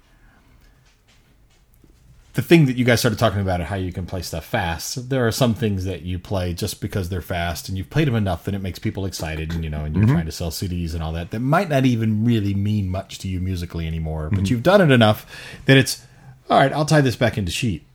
[2.34, 5.10] the thing that you guys started talking about, how you can play stuff fast.
[5.10, 8.15] There are some things that you play just because they're fast, and you've played them
[8.15, 10.13] enough that it makes people excited, and you know, and you're mm-hmm.
[10.13, 11.32] trying to sell CDs and all that.
[11.32, 14.46] That might not even really mean much to you musically anymore, but mm-hmm.
[14.46, 15.26] you've done it enough
[15.65, 16.06] that it's
[16.50, 16.72] all right.
[16.72, 17.86] I'll tie this back into sheet.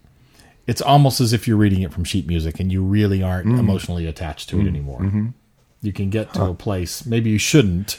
[0.67, 3.59] It's almost as if you're reading it from sheet music, and you really aren't mm.
[3.59, 4.69] emotionally attached to it mm.
[4.69, 5.01] anymore.
[5.01, 5.29] Mm-hmm.
[5.81, 7.99] You can get to a place maybe you shouldn't.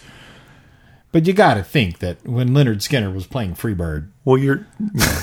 [1.13, 4.67] But you got to think that when Lynyrd Skynyrd was playing Freebird, Well, you're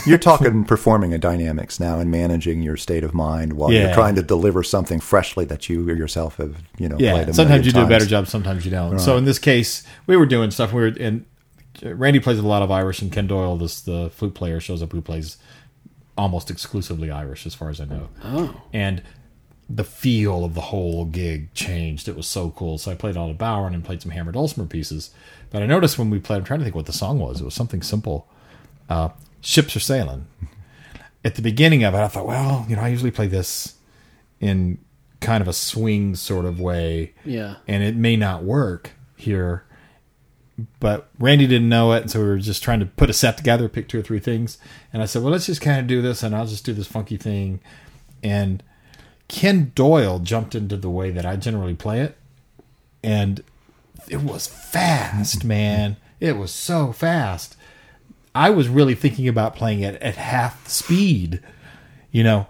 [0.07, 3.85] you're talking performing a dynamics now and managing your state of mind while Yeah.
[3.87, 7.29] you're trying to deliver something freshly that you yourself have you know yeah, played.
[7.29, 8.99] A sometimes million you do a better job, sometimes you don't.
[8.99, 10.73] So in this case, we were doing stuff.
[10.73, 11.27] We were and
[11.83, 14.91] Randy plays a lot of Irish, and Ken Doyle, this the flute player, shows up
[14.93, 15.37] who plays
[16.17, 18.09] almost exclusively Irish, as far as I know.
[18.23, 18.63] Oh.
[18.73, 19.03] and
[19.69, 22.09] the feel of the whole gig changed.
[22.09, 22.77] It was so cool.
[22.79, 25.11] So I played all the Bowen and played some Hammer Dulcimer pieces.
[25.51, 27.41] But I noticed when we played, I'm trying to think what the song was.
[27.41, 28.29] It was something simple.
[28.89, 30.27] Uh, Ships are sailing.
[31.25, 33.75] At the beginning of it, I thought, well, you know, I usually play this
[34.41, 34.79] in
[35.21, 37.57] kind of a swing sort of way, Yeah.
[37.67, 39.65] and it may not work here.
[40.81, 43.37] But Randy didn't know it, and so we were just trying to put a set
[43.37, 44.59] together, pick two or three things.
[44.93, 46.87] And I said, well, let's just kind of do this, and I'll just do this
[46.87, 47.61] funky thing.
[48.23, 48.63] And
[49.35, 52.17] Ken Doyle jumped into the way that I generally play it,
[53.03, 53.43] and
[54.09, 55.97] it was fast, man.
[56.21, 57.57] It was so fast.
[58.33, 61.41] I was really thinking about playing it at half speed,
[62.13, 62.47] you know,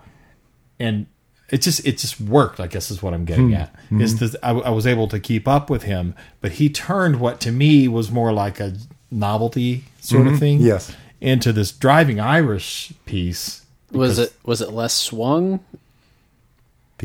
[0.78, 1.06] and
[1.48, 2.60] it just it just worked.
[2.60, 3.54] I guess is what I'm getting hmm.
[3.54, 3.74] at.
[3.88, 4.02] Hmm.
[4.02, 7.40] Is that I, I was able to keep up with him, but he turned what
[7.40, 8.74] to me was more like a
[9.10, 10.38] novelty sort of mm-hmm.
[10.38, 10.94] thing, Yes.
[11.18, 13.64] into this driving Irish piece.
[13.90, 15.60] Was it was it less swung?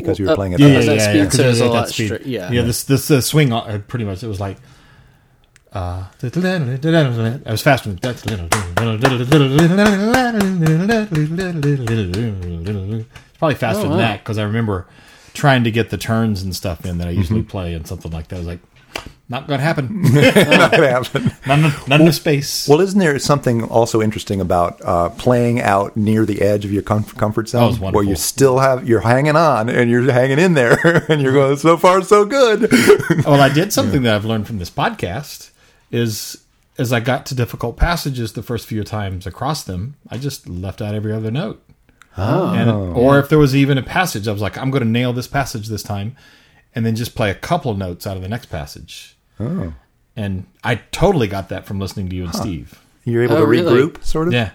[0.02, 0.60] Because you were Uh, playing it.
[0.60, 2.06] Yeah, Because yeah, that yeah, speed yeah, 'cause says it was a at that speed.
[2.08, 2.52] stra- yeah.
[2.52, 2.62] yeah.
[2.64, 4.58] This this uh, swing uh, pretty much it was like.
[5.72, 7.86] Uh, I was fast.
[7.86, 8.00] one.
[8.02, 8.10] It's
[13.38, 14.88] probably faster Oh, than that because I remember
[15.34, 18.28] trying to get the turns and stuff in that I usually play and something like
[18.30, 18.36] that.
[18.38, 18.60] I was like,
[19.30, 20.02] not going to happen.
[20.02, 21.32] Not gonna happen.
[21.48, 22.68] None, of- none of space.
[22.68, 26.82] Well, isn't there something also interesting about uh, playing out near the edge of your
[26.82, 28.10] comf- comfort zone, was where wonderful.
[28.10, 31.78] you still have you're hanging on and you're hanging in there, and you're going so
[31.78, 32.72] far so good.
[33.26, 35.52] well, I did something that I've learned from this podcast
[35.92, 36.44] is
[36.78, 40.82] as I got to difficult passages the first few times across them, I just left
[40.82, 41.62] out every other note.
[42.16, 45.14] And, or if there was even a passage, I was like, I'm going to nail
[45.14, 46.16] this passage this time,
[46.76, 49.18] and then just play a couple of notes out of the next passage.
[49.40, 49.74] Oh.
[50.16, 52.80] And I totally got that from listening to you and Steve.
[53.06, 53.82] You're able Oh, to really?
[53.84, 54.34] regroup, sort of.
[54.34, 54.52] Yeah,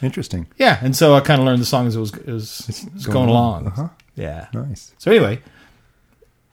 [0.00, 0.46] Interesting.
[0.58, 0.78] yeah.
[0.82, 3.06] And so I kind of learned the song as it was, it was, it was
[3.06, 3.62] going, going along.
[3.62, 3.66] along.
[3.72, 3.88] Uh-huh.
[4.16, 4.46] Yeah.
[4.54, 4.94] Nice.
[4.98, 5.40] So anyway,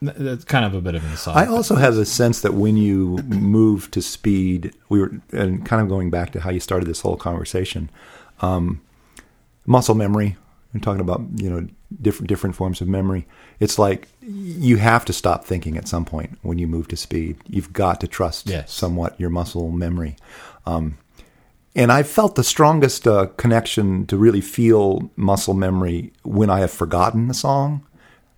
[0.01, 1.37] that's kind of a bit of an aside.
[1.37, 5.81] I also have a sense that when you move to speed, we were and kind
[5.81, 7.89] of going back to how you started this whole conversation,
[8.41, 8.81] um,
[9.65, 10.37] muscle memory.
[10.73, 11.67] We're talking about you know
[12.01, 13.25] different different forms of memory.
[13.59, 17.37] It's like you have to stop thinking at some point when you move to speed.
[17.47, 18.71] You've got to trust Yes.
[18.73, 20.15] somewhat your muscle memory.
[20.65, 20.97] Um,
[21.75, 26.71] and I felt the strongest uh, connection to really feel muscle memory when I have
[26.71, 27.85] forgotten a song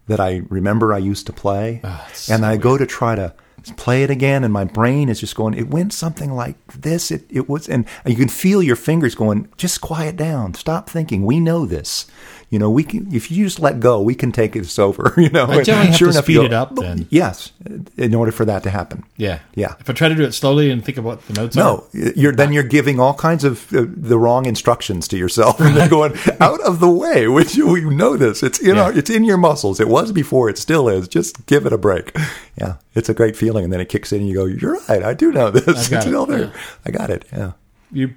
[0.07, 3.15] that I remember I used to play, Ah, it's and so I go to try
[3.15, 3.33] to
[3.77, 5.53] play it again, and my brain is just going.
[5.53, 7.11] It went something like this.
[7.11, 9.47] It it was, and you can feel your fingers going.
[9.57, 10.53] Just quiet down.
[10.55, 11.25] Stop thinking.
[11.25, 12.07] We know this.
[12.51, 13.07] You know, we can.
[13.15, 15.13] If you just let go, we can take this over.
[15.21, 17.07] You know, I generally have to you speed it up then.
[17.09, 17.53] Yes,
[17.97, 19.03] in order for that to happen.
[19.15, 19.39] yeah.
[19.55, 19.75] Yeah.
[19.79, 21.59] If I try to do it slowly and think about the notes are.
[21.63, 25.77] No, you're then you're giving all kinds of uh, the wrong instructions to yourself, and
[25.77, 27.27] then going out of the way.
[27.29, 28.43] Which you, we know this.
[28.43, 28.83] It's in Yeah.
[28.83, 29.79] our, it's in your muscles.
[29.79, 30.49] It was before.
[30.49, 31.07] It still is.
[31.07, 32.13] Just give it a break.
[32.59, 35.01] Yeah, it's a great feeling, and then it kicks in, and you go, "You're right.
[35.03, 35.65] I do know this.
[35.67, 36.01] It's it.
[36.01, 36.45] still there.
[36.47, 36.61] Yeah.
[36.85, 37.23] I got it.
[37.31, 37.51] Yeah.
[37.93, 38.13] You,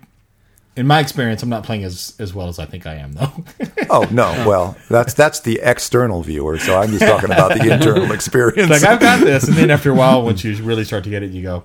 [0.77, 3.33] in my experience, I'm not playing as, as well as I think I am, though.
[3.91, 4.25] Oh no.
[4.47, 6.59] Well, that's that's the external viewer.
[6.59, 8.70] So I'm just talking about the internal experience.
[8.70, 9.47] like, I've got this.
[9.47, 11.64] And then after a while, once you really start to get it, you go,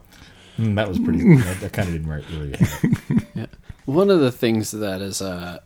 [0.57, 3.47] hmm, that was pretty, that, that kind of didn't right- really happen.
[3.85, 5.59] One of the things that is uh,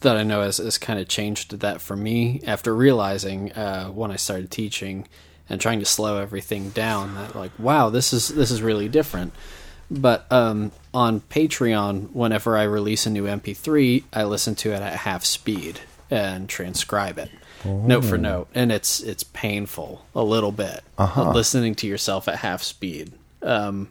[0.00, 4.10] that I know has, has kind of changed that for me after realizing uh, when
[4.10, 5.06] I started teaching
[5.48, 9.32] and trying to slow everything down that like wow this is this is really different.
[9.90, 14.94] But um, on Patreon, whenever I release a new MP3, I listen to it at
[14.94, 15.80] half speed
[16.10, 17.30] and transcribe it
[17.64, 20.82] note for note, and it's it's painful a little bit
[21.34, 23.12] listening to yourself at half speed.
[23.42, 23.88] Um,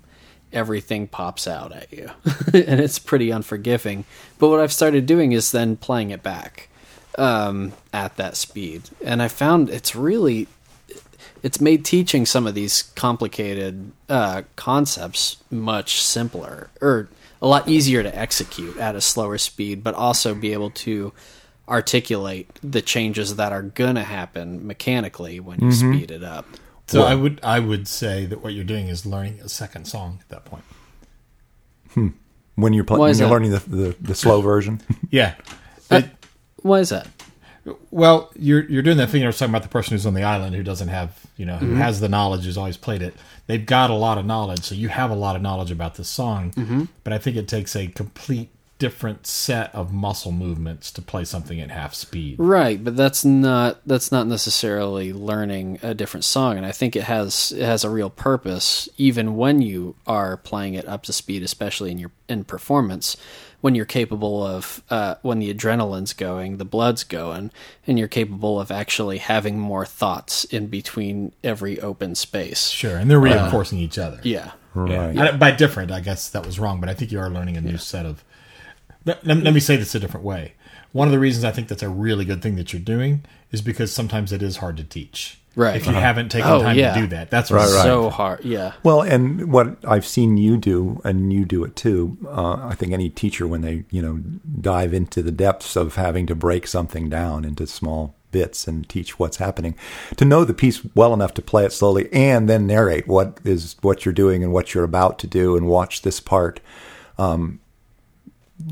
[0.54, 2.10] everything pops out at you.
[2.54, 4.06] And it's pretty unforgiving.
[4.40, 6.70] But what i've started doing is then playing it back
[7.18, 8.84] um, at that speed.
[9.04, 10.48] And i found it's really
[11.46, 17.08] it's made teaching some of these complicated uh, concepts much simpler or
[17.40, 21.14] a lot easier to execute at a slower speed but also be able to
[21.70, 26.48] articulate the changes that are gonna happen mechanically when you speed it up
[26.88, 30.20] So I would I would say that what you're doing is learning a second song
[30.22, 30.64] at that point.
[32.56, 33.30] when you're pl- Why you're that?
[33.30, 34.82] learning the, the the slow version.
[35.12, 35.36] Yeah.
[35.92, 36.02] Uh,
[36.64, 37.08] why is that
[37.92, 40.24] well, you're you're doing that thing I was talking about the person who's on the
[40.24, 41.78] island who doesn't have you know who mm-hmm.
[41.78, 43.16] has the knowledge who's always played it.
[43.48, 46.08] They've got a lot of knowledge, so you have a lot of knowledge about this
[46.08, 46.52] song.
[46.52, 46.86] Mm-hmm.
[47.04, 51.62] But I think it takes a complete different set of muscle movements to play something
[51.62, 52.36] at half speed.
[52.38, 57.04] Right, but that's not that's not necessarily learning a different song, and I think it
[57.04, 61.42] has it has a real purpose even when you are playing it up to speed,
[61.44, 63.16] especially in your in performance,
[63.62, 67.52] when you're capable of uh, when the adrenaline's going, the blood's going,
[67.88, 72.68] and you're capable of actually having more thoughts in between every open space.
[72.70, 74.20] Sure, and they're reinforcing each other.
[74.24, 75.06] Yeah, Yeah.
[75.06, 75.18] Right.
[75.18, 77.62] I- by different, I guess that was wrong, but I think you are learning a
[77.62, 78.22] new set of.
[79.06, 80.54] Let, let- let me say this a different way.
[80.92, 83.62] One of the reasons I think that's a really good thing that you're doing is
[83.62, 85.40] because sometimes it is hard to teach.
[85.58, 85.76] Right.
[85.78, 86.94] If you haven't taken Oh, time yeah.
[86.94, 87.84] to do that, that's Right, right.
[87.84, 88.44] so hard.
[88.44, 92.18] Yeah, Well, and what I've seen you do, and you do it too.
[92.28, 94.20] Uh, I think any teacher, when they you know
[94.62, 99.18] dive into the depths of having to break something down into small bits and teach
[99.18, 99.76] what's happening,
[100.18, 103.78] to know the piece well enough to play it slowly and then narrate what is
[103.82, 106.60] what you're doing and what you're about to do, and watch this part.
[107.18, 107.60] Um,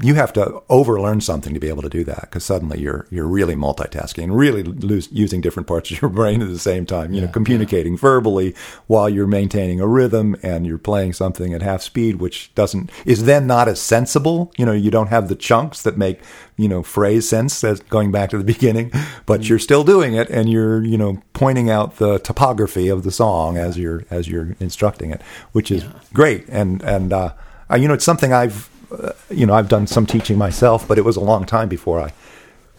[0.02, 3.28] you have to overlearn something to be able to do that because suddenly you're you're
[3.28, 7.14] really multitasking and really lose, using different parts of your brain at the same time.
[7.14, 8.56] You know, communicating verbally
[8.88, 13.26] while you're maintaining a rhythm and you're playing something at half speed, which doesn't is
[13.26, 14.54] then not as sensible.
[14.58, 16.22] You know, you don't have the chunks that make
[16.56, 17.62] you know phrase sense.
[17.62, 18.90] As going back to the beginning,
[19.26, 23.12] but you're still doing it and you're you know pointing out the topography of the
[23.12, 25.22] song as you're as you're instructing it,
[25.52, 26.48] which is great.
[26.48, 27.34] And and uh,
[27.78, 31.06] you know, it's something I've uh, you know, I've done some teaching myself, but it
[31.06, 32.14] was a long time before I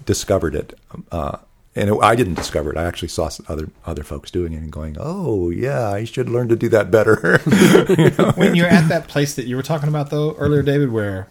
[0.05, 0.79] discovered it.
[1.11, 1.39] Uh,
[1.77, 2.77] and it, I didn't discover it.
[2.77, 6.49] I actually saw other other folks doing it and going, "Oh, yeah, I should learn
[6.49, 7.41] to do that better."
[7.95, 8.33] You know?
[8.37, 11.29] when you're at that place that you were talking about though earlier, David, where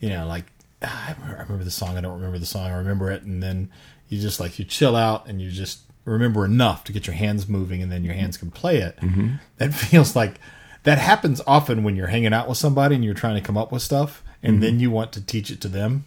[0.00, 0.46] you know, like
[0.82, 3.22] ah, I remember, I remember the song, I don't remember the song, I remember it,
[3.22, 3.70] and then
[4.08, 7.48] you just like you chill out and you just remember enough to get your hands
[7.48, 8.96] moving, and then your hands can play it.
[8.96, 9.34] Mm-hmm.
[9.58, 10.40] That feels like
[10.84, 13.72] that happens often when you're hanging out with somebody and you're trying to come up
[13.72, 14.80] with stuff, and then mm-hmm.
[14.80, 16.04] you want to teach it to them.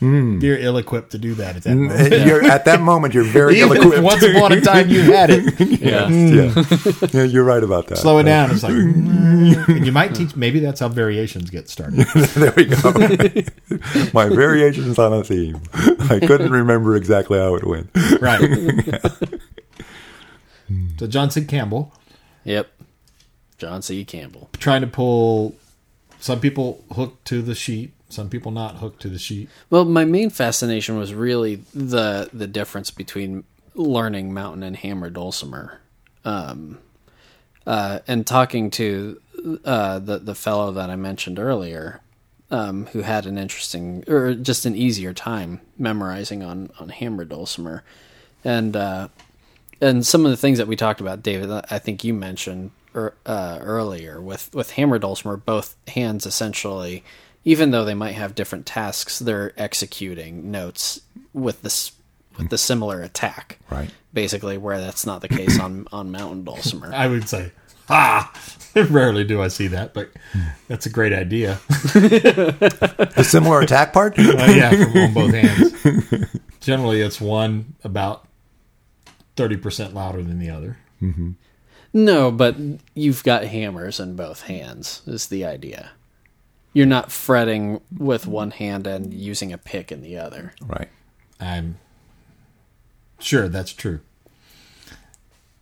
[0.00, 0.42] Mm.
[0.42, 2.26] you're ill equipped to do that at that moment.
[2.26, 4.02] You're, at that moment, you're very Even ill-equipped.
[4.02, 5.44] once upon a time you had it.
[5.80, 6.08] Yeah.
[6.14, 7.12] Mm.
[7.12, 7.20] yeah.
[7.20, 7.98] yeah, you're right about that.
[7.98, 8.50] Slow it down.
[8.50, 9.54] It's like, mm.
[9.54, 9.68] mm.
[9.68, 10.34] and you might teach.
[10.36, 12.06] Maybe that's how variations get started.
[12.34, 12.92] there we go.
[14.12, 15.60] My variations on a theme.
[15.72, 17.90] I couldn't remember exactly how it went.
[18.20, 18.40] Right.
[20.98, 21.44] so John C.
[21.44, 21.92] Campbell
[22.44, 22.68] Yep.
[23.64, 24.04] John C.
[24.04, 24.50] Campbell.
[24.58, 25.54] trying to pull.
[26.20, 27.92] Some people hooked to the sheet.
[28.10, 29.48] Some people not hooked to the sheet.
[29.70, 33.44] Well, my main fascination was really the the difference between
[33.74, 35.80] learning mountain and hammer dulcimer,
[36.26, 36.78] um,
[37.66, 39.20] uh, and talking to
[39.64, 42.02] uh, the the fellow that I mentioned earlier,
[42.50, 47.82] um, who had an interesting or just an easier time memorizing on on hammer dulcimer,
[48.44, 49.08] and uh,
[49.80, 53.14] and some of the things that we talked about, David, I think you mentioned er,
[53.26, 57.02] uh, earlier with with hammer dulcimer, both hands essentially,
[57.44, 61.00] even though they might have different tasks, they're executing notes
[61.32, 61.92] with this
[62.38, 63.90] with the similar attack, Right.
[64.12, 66.92] Basically, where that's not the case on on mountain dulcimer.
[66.92, 67.52] I would say,
[67.88, 68.32] ah,
[68.74, 70.10] rarely do I see that, but
[70.68, 71.60] that's a great idea.
[73.14, 74.18] The similar attack part?
[74.18, 76.26] Uh, yeah, from on both hands.
[76.60, 78.26] Generally, it's one about
[79.36, 80.78] thirty percent louder than the other.
[81.94, 82.56] No, but
[82.94, 85.00] you've got hammers in both hands.
[85.06, 85.92] Is the idea?
[86.72, 90.52] You're not fretting with one hand and using a pick in the other.
[90.60, 90.88] Right.
[91.40, 91.78] I'm
[93.20, 94.00] sure that's true,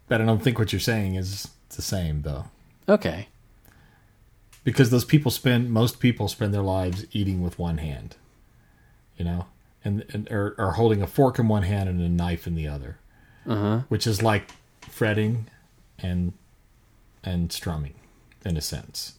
[0.08, 2.46] but I don't think what you're saying is the same, though.
[2.88, 3.28] Okay.
[4.64, 8.16] because those people spend most people spend their lives eating with one hand
[9.16, 9.46] you know
[9.84, 12.66] and, and or, or holding a fork in one hand and a knife in the
[12.68, 12.96] other
[13.46, 13.80] Uh-huh.
[13.88, 14.50] which is like
[14.88, 15.46] fretting
[16.02, 16.32] and
[17.24, 17.94] and strumming
[18.44, 19.14] in a sense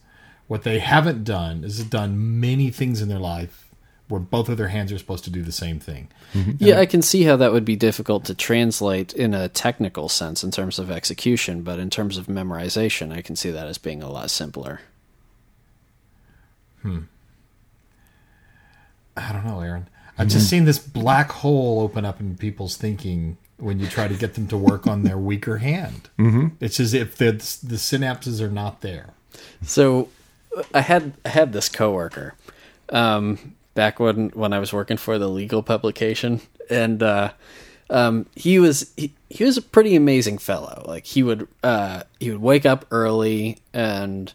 [0.46, 3.70] what they haven't done is done many things in their life
[4.08, 6.08] where both of their hands are supposed to do the same thing
[6.58, 10.42] Yeah, I can see how that would be difficult to translate in a technical sense
[10.42, 14.02] in terms of execution, but in terms of memorization, I can see that as being
[14.02, 14.80] a lot simpler.
[16.82, 17.02] Hmm.
[19.16, 23.36] I don't know aaron i've just seen this black hole open up in people's thinking
[23.56, 26.48] when you try to get them to work on their weaker hand mm-hmm.
[26.60, 29.14] it's as if the the synapses are not there
[29.62, 30.08] So
[30.72, 32.34] I had I had this coworker
[32.90, 36.40] um, back when when I was working for the legal publication,
[36.70, 37.32] and uh,
[37.90, 40.84] um, he was he, he was a pretty amazing fellow.
[40.86, 44.32] Like he would uh, he would wake up early and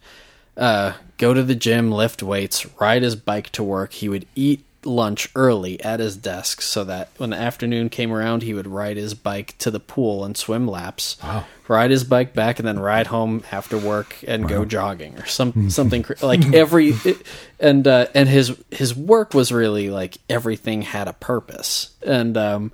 [0.57, 3.93] uh, go to the gym, lift weights, ride his bike to work.
[3.93, 8.43] He would eat lunch early at his desk so that when the afternoon came around,
[8.43, 11.17] he would ride his bike to the pool and swim laps.
[11.21, 11.45] Wow.
[11.67, 15.69] Ride his bike back and then ride home after work and go jogging or some
[15.69, 17.21] something cr- like every it,
[17.59, 22.71] and uh, and his his work was really like everything had a purpose and um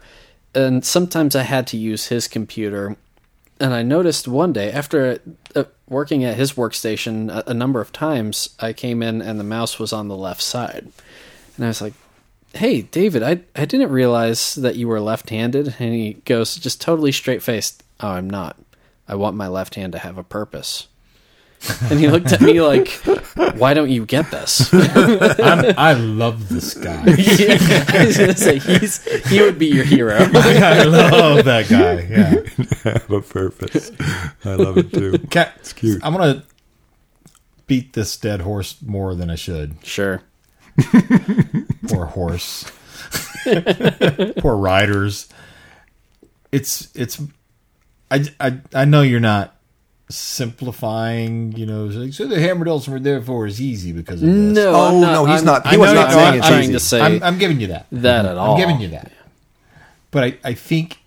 [0.53, 2.95] and sometimes I had to use his computer
[3.60, 5.20] and I noticed one day after
[5.56, 9.45] uh, working at his workstation a, a number of times, I came in and the
[9.45, 10.91] mouse was on the left side,
[11.58, 11.93] and I was like,
[12.53, 17.12] "Hey, David, I I didn't realize that you were left-handed." And he goes, just totally
[17.12, 18.58] straight-faced, "Oh, I'm not.
[19.08, 20.88] I want my left hand to have a purpose."
[21.89, 22.89] And he looked at me like,
[23.56, 27.01] "Why don't you get this?" I'm, I love this guy.
[27.08, 30.16] I was gonna say he's he would be your hero.
[30.20, 32.01] I love that guy.
[32.01, 32.91] Yeah.
[32.93, 33.91] Have a purpose.
[34.43, 35.18] I love it too.
[35.32, 36.01] Cat, It's cute.
[36.03, 36.43] I'm gonna
[37.66, 39.78] beat this dead horse more than I should.
[39.84, 40.22] Sure.
[41.88, 42.65] Poor horse.
[44.39, 45.30] Poor riders.
[46.51, 47.21] It's it's.
[48.11, 49.55] I, I I know you're not
[50.09, 51.53] simplifying.
[51.53, 54.36] You know, like, so the hammer dulcimer therefore is easy because of this.
[54.55, 56.47] No, Oh, I'm not, no, he's I'm- not- he I'm was not saying I'm it's
[56.47, 56.73] trying easy.
[56.73, 57.88] to say I'm, I'm giving you that.
[57.91, 58.53] that at all.
[58.53, 59.11] I'm giving you that.
[60.11, 60.97] But I, I think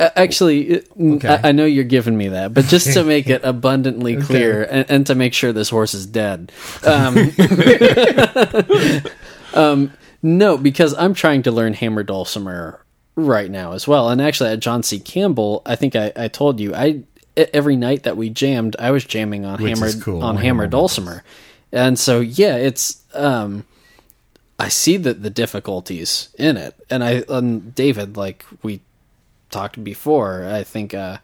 [0.00, 1.28] Uh, Actually, mm, Okay.
[1.28, 4.90] I, I know you're giving me that, but just to make it abundantly clear and,
[4.90, 6.50] and to make sure this horse is dead.
[6.86, 7.16] Um,
[9.54, 9.92] um,
[10.22, 12.82] no, because I'm trying to learn hammer dulcimer
[13.14, 14.08] right now as well.
[14.08, 14.98] And actually, at John C.
[14.98, 17.02] Campbell, I think I, I told you, I
[17.36, 20.66] every night that we jammed, I was jamming on Which hammer cool, on hammer hammer
[20.66, 21.24] dulcimer,
[21.72, 23.02] and so yeah, it's.
[23.14, 23.66] Um,
[24.58, 28.80] I see the the difficulties in it, and I and David, like we
[29.50, 31.18] talked before, I think uh,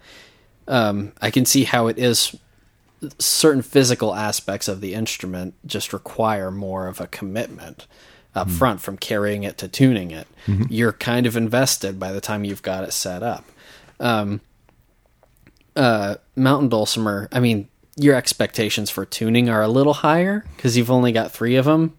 [0.69, 2.37] um, I can see how it is.
[3.19, 7.87] Certain physical aspects of the instrument just require more of a commitment
[8.35, 10.27] up front, from carrying it to tuning it.
[10.69, 13.45] You're kind of invested by the time you've got it set up.
[13.99, 14.41] Um,
[15.75, 20.91] uh, Mountain Dulcimer, I mean, your expectations for tuning are a little higher because you've
[20.91, 21.97] only got three of them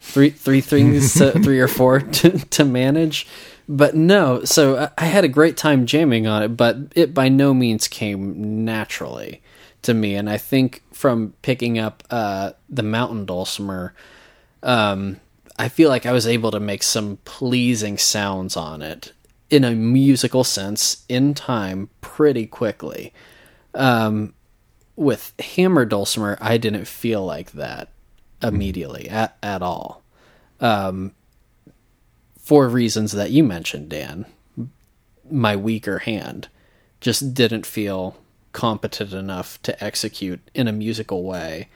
[0.00, 3.26] three three things, to, three or four to, to manage.
[3.72, 7.54] But no, so I, had a great time jamming on it, but it by no
[7.54, 9.42] means came naturally
[9.82, 10.16] to me.
[10.16, 13.94] And I think from picking up uh, the mountain dulcimer,
[14.64, 15.20] um,
[15.56, 19.12] I feel like I was able to make some pleasing sounds on it
[19.50, 23.12] in a musical sense in time pretty quickly.
[23.72, 24.34] Um,
[24.96, 27.90] with hammer dulcimer, I didn't feel like that
[28.42, 30.02] immediately at, at all.
[30.58, 31.12] Um,
[32.50, 34.26] for reasons that you mentioned, Dan,
[35.30, 36.48] my weaker hand
[37.00, 38.16] just didn't feel
[38.50, 41.68] competent enough to execute in a musical way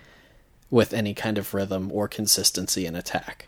[0.70, 3.46] with any kind of rhythm or consistency in attack.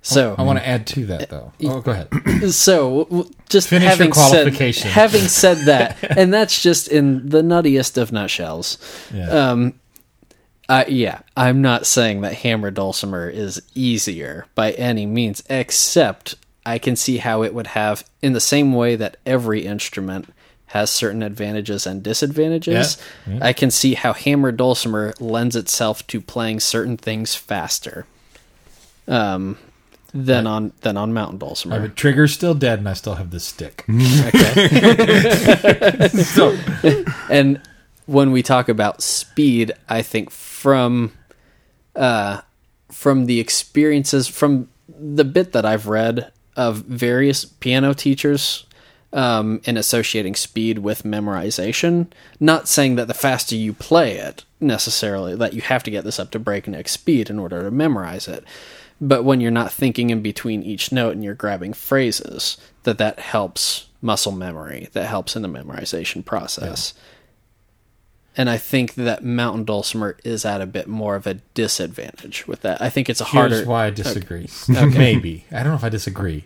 [0.00, 1.52] So I want to add to that though.
[1.64, 2.52] Oh, go ahead.
[2.52, 4.90] so just Finish having qualification.
[4.90, 8.78] said having said that, and that's just in the nuttiest of nutshells.
[9.12, 9.28] Yeah.
[9.28, 9.74] Um,
[10.86, 16.36] yeah, I'm not saying that hammer dulcimer is easier by any means, except
[16.70, 20.32] I can see how it would have, in the same way that every instrument
[20.66, 22.96] has certain advantages and disadvantages.
[23.26, 23.46] Yeah, yeah.
[23.46, 28.06] I can see how hammer dulcimer lends itself to playing certain things faster.
[29.08, 29.58] Um,
[30.14, 31.80] than on than on mountain dulcimer.
[31.80, 33.84] My trigger's still dead, and I still have the stick.
[34.26, 34.68] Okay.
[36.08, 36.56] so
[37.28, 37.60] and
[38.06, 41.12] when we talk about speed, I think from
[41.96, 42.42] uh,
[42.92, 48.66] from the experiences from the bit that I've read of various piano teachers
[49.12, 52.08] um, in associating speed with memorization.
[52.38, 56.20] Not saying that the faster you play it necessarily that you have to get this
[56.20, 58.44] up to breakneck speed in order to memorize it.
[59.00, 63.18] But when you're not thinking in between each note and you're grabbing phrases, that that
[63.18, 64.88] helps muscle memory.
[64.92, 66.92] That helps in the memorization process.
[68.36, 72.60] And I think that mountain dulcimer is at a bit more of a disadvantage with
[72.62, 72.80] that.
[72.80, 73.56] I think it's a harder.
[73.56, 74.48] here's why I disagree.
[74.68, 76.44] Maybe I don't know if I disagree,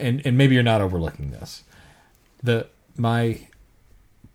[0.00, 1.64] and and maybe you're not overlooking this.
[2.42, 3.46] The my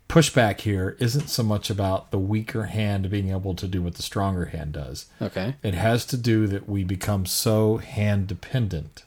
[0.08, 4.02] pushback here isn't so much about the weaker hand being able to do what the
[4.02, 5.06] stronger hand does.
[5.22, 5.54] Okay.
[5.62, 9.04] It has to do that we become so hand dependent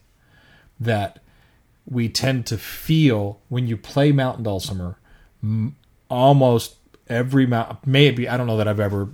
[0.80, 1.20] that
[1.86, 4.98] we tend to feel when you play mountain dulcimer
[5.44, 5.76] m-
[6.10, 6.76] almost
[7.08, 9.10] every mount maybe I don't know that I've ever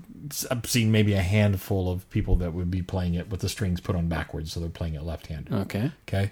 [0.51, 3.81] I've seen maybe a handful of people that would be playing it with the strings
[3.81, 5.53] put on backwards so they're playing it left-handed.
[5.53, 5.91] Okay.
[6.07, 6.31] Okay.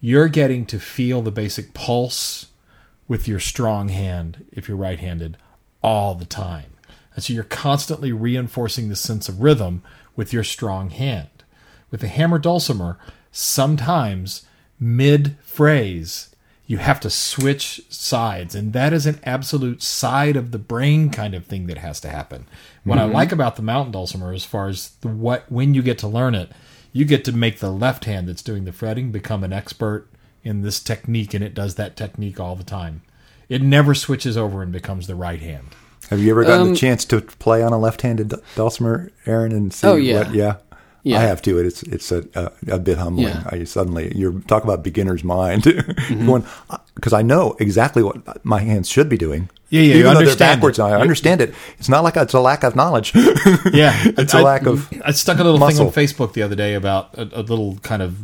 [0.00, 2.48] You're getting to feel the basic pulse
[3.08, 5.36] with your strong hand if you're right handed
[5.82, 6.72] all the time.
[7.14, 9.82] And so you're constantly reinforcing the sense of rhythm
[10.16, 11.28] with your strong hand.
[11.90, 12.98] With the hammer dulcimer,
[13.30, 14.46] sometimes
[14.80, 16.31] mid phrase,
[16.72, 18.54] you have to switch sides.
[18.54, 22.08] And that is an absolute side of the brain kind of thing that has to
[22.08, 22.46] happen.
[22.82, 25.98] What I like about the mountain dulcimer, as far as the, what when you get
[25.98, 26.50] to learn it,
[26.90, 30.06] you get to make the left hand that's doing the fretting become an expert
[30.44, 33.02] in this technique, and it does that technique all the time.
[33.50, 35.66] It never switches over and becomes the right hand.
[36.08, 39.72] Have you ever gotten Um, the chance to play on a left-handed dulcimer, Aaron, and
[39.74, 40.18] see Oh, yeah.
[40.24, 40.34] what?
[40.34, 40.56] Yeah.
[41.04, 41.18] Yeah.
[41.18, 41.58] I have too.
[41.58, 43.28] It's it's a a, a bit humbling.
[43.28, 43.42] Yeah.
[43.46, 46.26] I suddenly you're talk about beginner's mind, Mm-hmm.
[46.26, 46.44] going
[46.94, 49.48] because I know exactly what my hands should be doing.
[49.70, 50.82] Yeah, yeah, you Even though they're understand backwards, it.
[50.82, 51.54] I understand it.
[51.78, 53.12] It's not like it's a lack of knowledge.
[53.72, 55.78] Yeah, It's a lack of I stuck a little muscle.
[55.78, 58.16] thing on Facebook the other day about a, a little kind of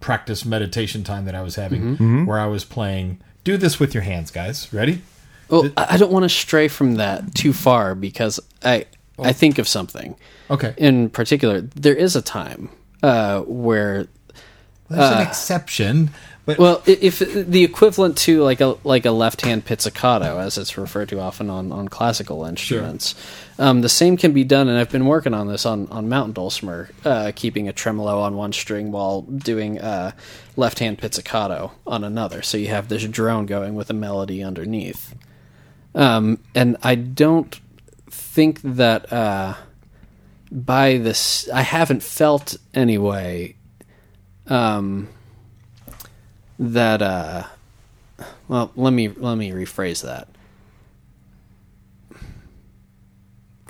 [0.00, 2.24] practice meditation time that I was having, Mm-hmm.
[2.26, 3.20] where I was playing.
[3.44, 4.70] Do this with your hands, guys.
[4.72, 5.00] Ready?
[5.48, 8.84] Well, I I don't want to stray from that too far because I
[9.26, 10.16] I think of something
[10.50, 10.74] Okay.
[10.76, 11.60] in particular.
[11.60, 12.68] There is a time
[13.02, 14.06] uh, where
[14.88, 16.10] There's an exception,
[16.46, 20.76] but Well, if the equivalent to like a like a left hand pizzicato, as it's
[20.76, 23.14] referred to often on, on classical instruments,
[23.58, 24.68] um, the same can be done.
[24.68, 28.34] And I've been working on this on on mountain dulcimer, uh, keeping a tremolo on
[28.36, 30.10] one string while doing uh,
[30.56, 32.42] left hand pizzicato on another.
[32.42, 35.14] So you have this drone going with a melody underneath.
[35.94, 37.60] Um, and I don't
[38.32, 39.54] think that uh,
[40.52, 43.56] by this, I haven't felt anyway.
[44.46, 45.08] Um,
[46.58, 47.44] that uh
[48.48, 50.28] well let me let me rephrase that.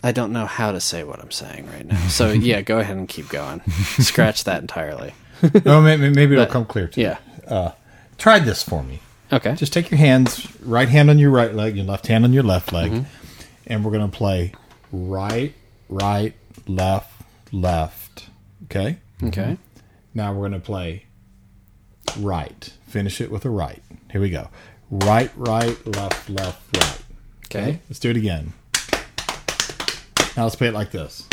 [0.02, 2.08] I don't know how to say what i'm saying right now.
[2.08, 3.60] So yeah go ahead and keep going.
[3.98, 5.14] Scratch that entirely.
[5.64, 7.16] No, maybe, maybe it'll But- come clear to you.
[7.48, 7.72] yeah.
[8.18, 9.00] Try this for me.
[9.32, 9.54] okay.
[9.54, 12.42] Just take your hands, right hand on your right leg, your left hand on your
[12.42, 13.06] left leg,
[13.70, 14.52] and we're going to play
[14.92, 15.54] right,
[15.88, 16.34] right,
[16.66, 17.12] left,
[17.52, 18.26] left.
[18.64, 18.98] Okay?
[19.22, 19.56] okay
[20.12, 21.06] Now we're going to play
[22.18, 22.72] right.
[22.88, 23.82] Finish it with a right.
[24.10, 24.48] Here we go.
[24.90, 26.98] Right, right, left, left, right.
[27.46, 28.52] okay Let's do it again.
[30.36, 31.28] Now let's play it like this.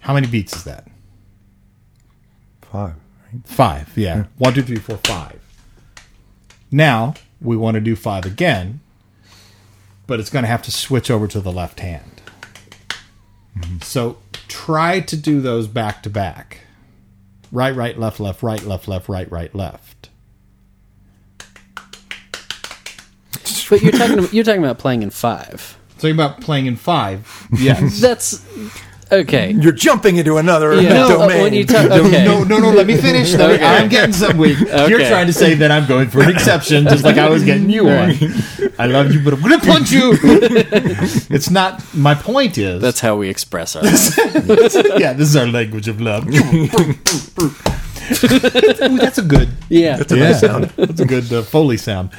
[0.00, 0.88] How many beats is that?
[2.62, 2.94] Five.
[3.32, 3.46] Right?
[3.46, 3.92] Five.
[3.96, 4.24] Yeah.
[4.38, 5.40] One, two, three, four, five.
[6.70, 8.80] Now we want to do five again,
[10.06, 12.22] but it's going to have to switch over to the left hand.
[13.56, 13.78] Mm-hmm.
[13.80, 16.60] So try to do those back to back.
[17.50, 20.08] Right, right, left, left, right, left, left, right, right, left.
[23.68, 25.78] But you're talking you're talking about playing in five.
[25.96, 27.48] Talking about playing in five.
[27.58, 28.00] Yes.
[28.00, 28.44] That's
[29.12, 29.52] okay.
[29.52, 30.92] You're jumping into another Yeah.
[30.94, 31.42] No, domain.
[31.42, 32.24] when you talk- No, okay.
[32.24, 33.32] no, no, no, let me finish.
[33.34, 33.64] Let me- Okay.
[33.64, 34.58] I'm getting some weak.
[34.58, 35.08] You're Okay.
[35.08, 37.88] trying to say that I'm going for an exception, just like I was getting you
[37.88, 38.14] on.
[38.78, 40.12] I love you, but I'm going to punch you.
[41.30, 41.82] it's not.
[41.94, 42.80] My point is.
[42.80, 44.16] That's how we express ourselves.
[44.98, 46.26] yeah, this is our language of love.
[46.28, 46.58] Ooh,
[48.98, 49.48] that's a good.
[49.68, 49.96] yeah.
[49.96, 50.64] That's a nice sound.
[50.76, 52.10] That's a good uh, Foley sound.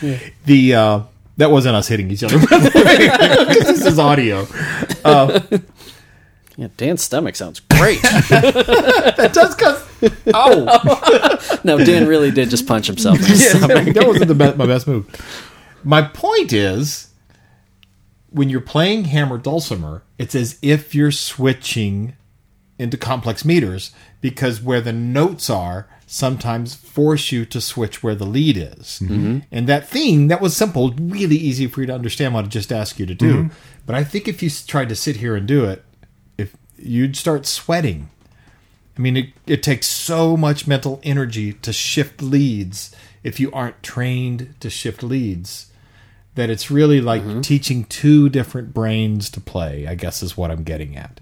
[0.46, 1.00] The uh,
[1.38, 2.38] that wasn't us hitting each other.
[2.38, 4.46] this is audio.
[6.58, 6.68] Yeah.
[6.78, 8.02] Dan's stomach sounds great.
[9.14, 9.84] That does cause.
[10.34, 13.16] Oh, no, Dan really did just punch himself.
[13.20, 13.94] In the yeah, stomach.
[13.94, 15.08] that wasn't the best, my best move.
[15.82, 17.14] My point is,
[18.30, 22.18] when you're playing hammer dulcimer, it's as if you're switching
[22.78, 28.26] into complex meters because where the notes are sometimes force you to switch where the
[28.26, 29.00] lead is.
[29.02, 29.40] Mm-hmm.
[29.52, 32.74] And that thing that was simple, really easy for you to understand what I just
[32.74, 33.34] asked you to do.
[33.36, 33.56] Mm-hmm.
[33.86, 35.84] But I think if you tried to sit here and do it,
[36.86, 38.10] you'd start sweating.
[38.98, 43.82] I mean, it, it takes so much mental energy to shift leads if you aren't
[43.82, 45.72] trained to shift leads
[46.36, 47.42] that it's really like mm-hmm.
[47.42, 51.20] teaching two different brains to play, I guess is what I'm getting at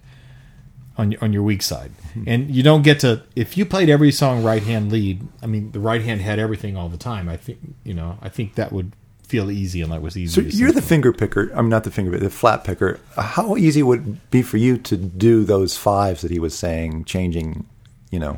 [0.98, 1.92] on your, on your weak side.
[2.14, 2.24] Hmm.
[2.28, 5.72] And you don't get to if you played every song right hand lead, I mean
[5.72, 7.28] the right hand had everything all the time.
[7.28, 8.94] I think, you know, I think that would
[9.32, 10.34] feel easy and that was easy.
[10.34, 11.50] So you're sit the finger picker.
[11.54, 13.00] I'm not the finger, picker, the flat picker.
[13.18, 17.06] How easy would it be for you to do those fives that he was saying,
[17.06, 17.66] changing,
[18.12, 18.38] you know,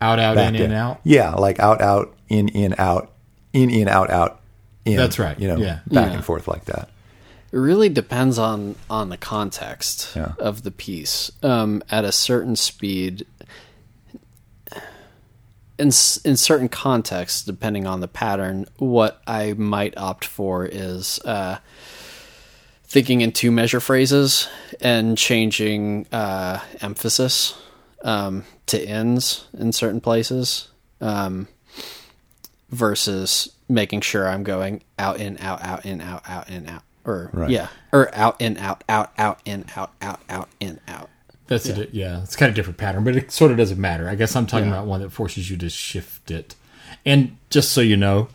[0.00, 1.00] out out back in in out.
[1.02, 3.10] Yeah, like out out in in out
[3.52, 4.40] in in out out
[4.84, 4.96] in.
[4.96, 5.80] That's right, You know, yeah.
[5.90, 6.16] back Yeah.
[6.16, 6.90] and forth like that.
[7.50, 10.32] It really depends on on the context Yeah.
[10.38, 11.32] of the piece.
[11.42, 13.26] Um, at a certain speed,
[15.78, 15.86] in
[16.24, 21.58] in certain contexts, depending on the pattern, what I might opt for is uh,
[22.84, 24.48] thinking in two measure phrases
[24.80, 27.54] and changing uh, emphasis
[28.02, 30.68] um, to ends in certain places.
[31.00, 31.46] Um,
[32.70, 37.30] versus making sure I'm going out in out out in out out in out or
[37.32, 37.50] Right.
[37.50, 41.08] yeah or out in out out out in out out out in out.
[41.48, 41.78] That's yeah.
[41.78, 41.90] it.
[41.92, 44.08] Yeah, it's kind of different pattern, but it sort of doesn't matter.
[44.08, 46.54] I guess I'm talking about one that forces you to shift it.
[47.04, 48.28] And just so you know,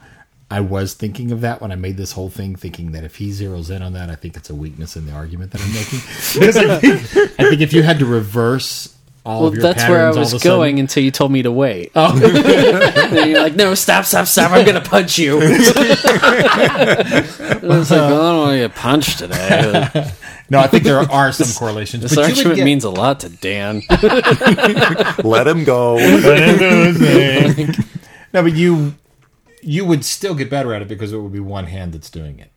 [0.50, 3.30] I was thinking of that when I made this whole thing, thinking that if he
[3.30, 6.00] zeroes in on that, I think it's a weakness in the argument that I'm making.
[6.34, 8.96] because I think, I think if you had to reverse
[9.26, 11.92] all Well, of your that's where I was going until you told me to wait.
[11.96, 12.12] Oh.
[12.24, 14.52] and you're like, no, stop, stop, stop!
[14.52, 15.40] I'm gonna punch you.
[15.42, 20.12] and it's like, well, I don't want to get punched today.
[20.54, 22.04] No, I think there are some correlations.
[22.04, 23.82] This but you would argument get- means a lot to Dan.
[25.24, 25.98] Let him go.
[28.34, 28.94] no, but you
[29.62, 32.40] you would still get better at it because it would be one hand that's doing
[32.40, 32.52] it.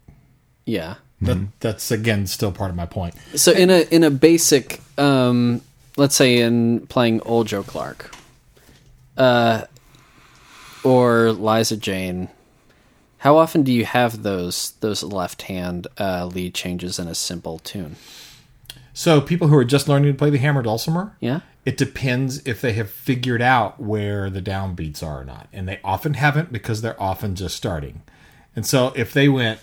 [0.64, 0.94] yeah.
[1.22, 3.14] That, That's again still part of my point.
[3.36, 5.62] So in a in a basic, um,
[5.96, 8.14] let's say in playing Old Joe Clark,
[9.16, 9.62] uh,
[10.84, 12.28] or Liza Jane,
[13.26, 17.58] how often do you have those those left hand uh, lead changes in a simple
[17.58, 17.96] tune?
[18.94, 22.60] So people who are just learning to play the hammer dulcimer, yeah, it depends if
[22.60, 26.82] they have figured out where the downbeats are or not, and they often haven't because
[26.82, 28.02] they're often just starting.
[28.54, 29.58] And so if they went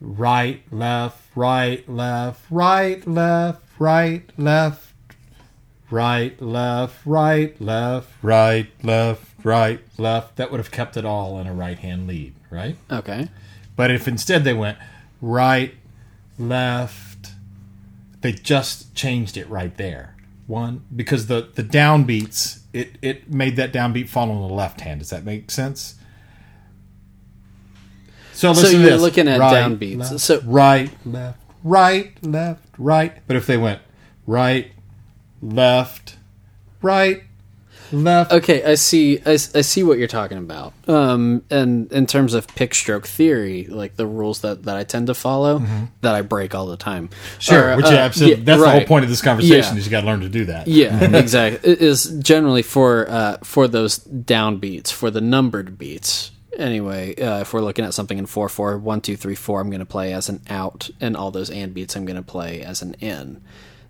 [0.00, 4.92] right, left, right, left, right, left, right, left,
[5.88, 10.34] right, left, right, left, right, left, right, left.
[10.34, 12.76] That would have kept it all in a right hand lead right?
[12.90, 13.28] Okay.
[13.74, 14.78] But if instead they went
[15.20, 15.74] right,
[16.38, 17.32] left,
[18.20, 20.14] they just changed it right there.
[20.46, 25.00] One because the the downbeats it it made that downbeat fall on the left hand.
[25.00, 25.94] Does that make sense?
[28.34, 29.98] So So you're looking at Right, downbeats.
[29.98, 33.12] left, So- right, left, right, left, right.
[33.26, 33.80] But if they went
[34.26, 34.72] right,
[35.40, 36.16] left,
[36.80, 37.22] right,
[37.92, 39.20] left, Okay, I see.
[39.24, 40.72] I, I see what you're talking about.
[40.88, 45.06] Um, and in terms of pick stroke theory, like the rules that, that I tend
[45.08, 45.62] to follow,
[46.00, 47.08] that I break all the time.
[47.08, 47.38] Mm-hmm.
[47.40, 47.70] sure.
[47.72, 49.78] are, which uh, absolutely, yeah, that's the whole point of this conversation Yeah.
[49.78, 50.66] is you got to learn to do that.
[50.68, 51.72] Yeah, exactly.
[51.72, 56.30] It is generally for uh, for those down beats, for the numbered beats.
[56.58, 59.70] Anyway, uh, if we're looking at something in 4 4, 1, 2, 3, 4, I'm
[59.70, 62.60] going to play as an out, and all those and beats I'm going to play
[62.60, 63.42] as an in.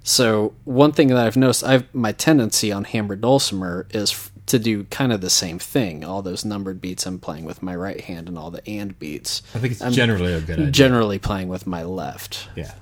[0.02, 4.58] So one thing that I've noticed, I've my tendency on hammered dulcimer is f- to
[4.58, 6.04] do kind of the same thing.
[6.04, 9.42] All those numbered beats I'm playing with my right hand, and all the and beats.
[9.54, 10.70] I think it's generally a good idea.
[10.70, 12.48] Generally playing with my left.
[12.56, 12.72] yeah.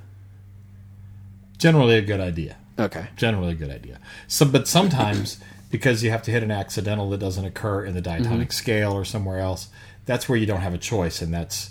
[1.58, 2.56] Generally a good idea.
[2.78, 3.08] Okay.
[3.16, 3.98] Generally a good idea.
[4.26, 5.38] So, but sometimes
[5.70, 8.22] because you have to hit an accidental that doesn't occur in the mm-hmm.
[8.22, 9.68] diatonic scale or somewhere else,
[10.06, 11.70] that's where you don't have a choice, and that's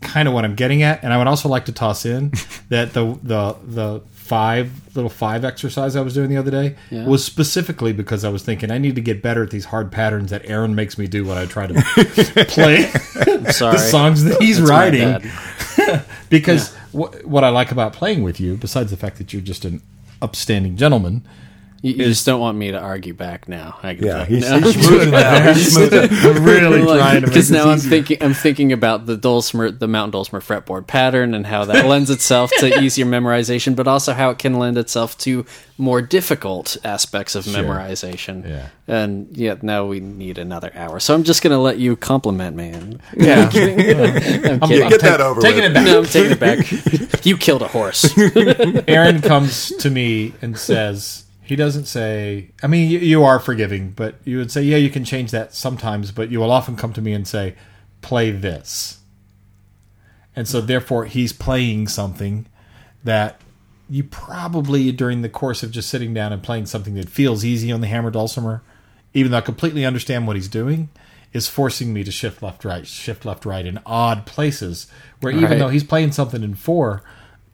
[0.00, 1.02] kind of what I'm getting at.
[1.02, 2.32] And I would also like to toss in
[2.70, 7.06] that the the the five little five exercise I was doing the other day Yeah.
[7.06, 10.30] was specifically because I was thinking I need to get better at these hard patterns
[10.30, 11.74] that Aaron makes me do when I try to
[12.48, 12.82] play
[13.14, 13.52] the
[13.90, 15.30] songs that he's That's writing.
[16.30, 19.64] because wh- what I like about playing with you, besides the fact that you're just
[19.64, 19.80] an
[20.20, 21.24] upstanding gentleman,
[21.80, 23.78] You, you just don't want me to argue back now.
[23.84, 24.24] I can Yeah, tell.
[24.24, 24.58] he's, No.
[24.60, 25.52] he's smoothing now.
[25.52, 26.08] He's smoothing.
[26.10, 27.90] I'm really trying to because now I'm easier.
[27.90, 32.10] thinking I'm thinking about the dulcimer, the mountain dulcimer fretboard pattern, and how that lends
[32.10, 35.46] itself to easier memorization, but also how it can lend itself to
[35.80, 38.48] more difficult aspects of memorization.
[38.48, 38.68] Yeah.
[38.88, 42.70] And yet now we need another hour, so I'm just gonna let you compliment me.
[42.70, 43.78] And, Yeah, I'm kidding.
[43.78, 45.70] Yeah, get that over taking with.
[45.70, 45.84] it back.
[45.86, 47.24] No, I'm taking it back.
[47.24, 48.12] you killed a horse.
[48.88, 52.50] Aaron comes to me and says he doesn't say.
[52.62, 55.54] I mean, you, you are forgiving, but you would say, yeah, you can change that
[55.54, 56.12] sometimes.
[56.12, 57.54] But you will often come to me and say,
[58.02, 58.98] play this,
[60.36, 62.46] and so therefore he's playing something
[63.04, 63.40] that
[63.90, 67.72] you probably during the course of just sitting down and playing something that feels easy
[67.72, 68.62] on the hammer dulcimer,
[69.14, 70.90] even though I completely understand what he's doing.
[71.30, 74.86] Is forcing me to shift left, right, shift left, right in odd places
[75.20, 75.58] where even Right.
[75.58, 77.02] though he's playing something in four,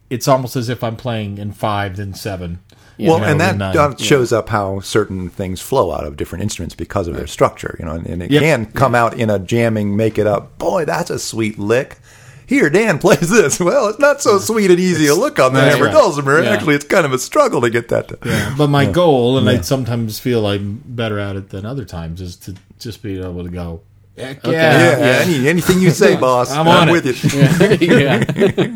[0.09, 2.61] it's almost as if I'm playing in five, then seven.
[2.99, 3.77] Well, know, and that then nine.
[3.77, 7.77] uh, shows up how certain things flow out of different instruments because of their structure.
[7.79, 8.43] You know, and, and it Yep.
[8.43, 10.59] can come out in a jamming, make it up.
[10.59, 11.99] Boy, that's a sweet lick.
[12.47, 13.59] Here, Dan plays this.
[13.59, 15.93] Well, it's not so sweet and easy a look on the That's hammer right.
[15.95, 16.43] dulcimer.
[16.43, 16.51] Yeah.
[16.51, 18.09] Actually, it's kind of a struggle to get that.
[18.09, 21.85] To, Yeah, but my goal, and I sometimes feel I'm better at it than other
[21.87, 23.81] times, is to just be able to go.
[24.17, 24.53] Heck Okay.
[24.53, 26.51] yeah, yeah, Any, anything you say, boss.
[26.53, 27.81] I'm on with it.
[27.81, 27.89] you.
[27.97, 28.25] yeah,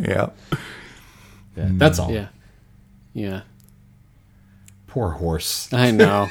[0.01, 0.31] yeah.
[1.57, 2.11] Yeah, That's all.
[2.11, 2.29] yeah,
[3.13, 3.43] yeah.
[4.89, 5.73] Poor horse.
[5.73, 6.29] I know.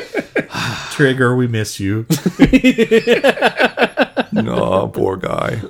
[0.90, 2.06] Trigger, we miss you.
[4.32, 5.60] No, poor guy.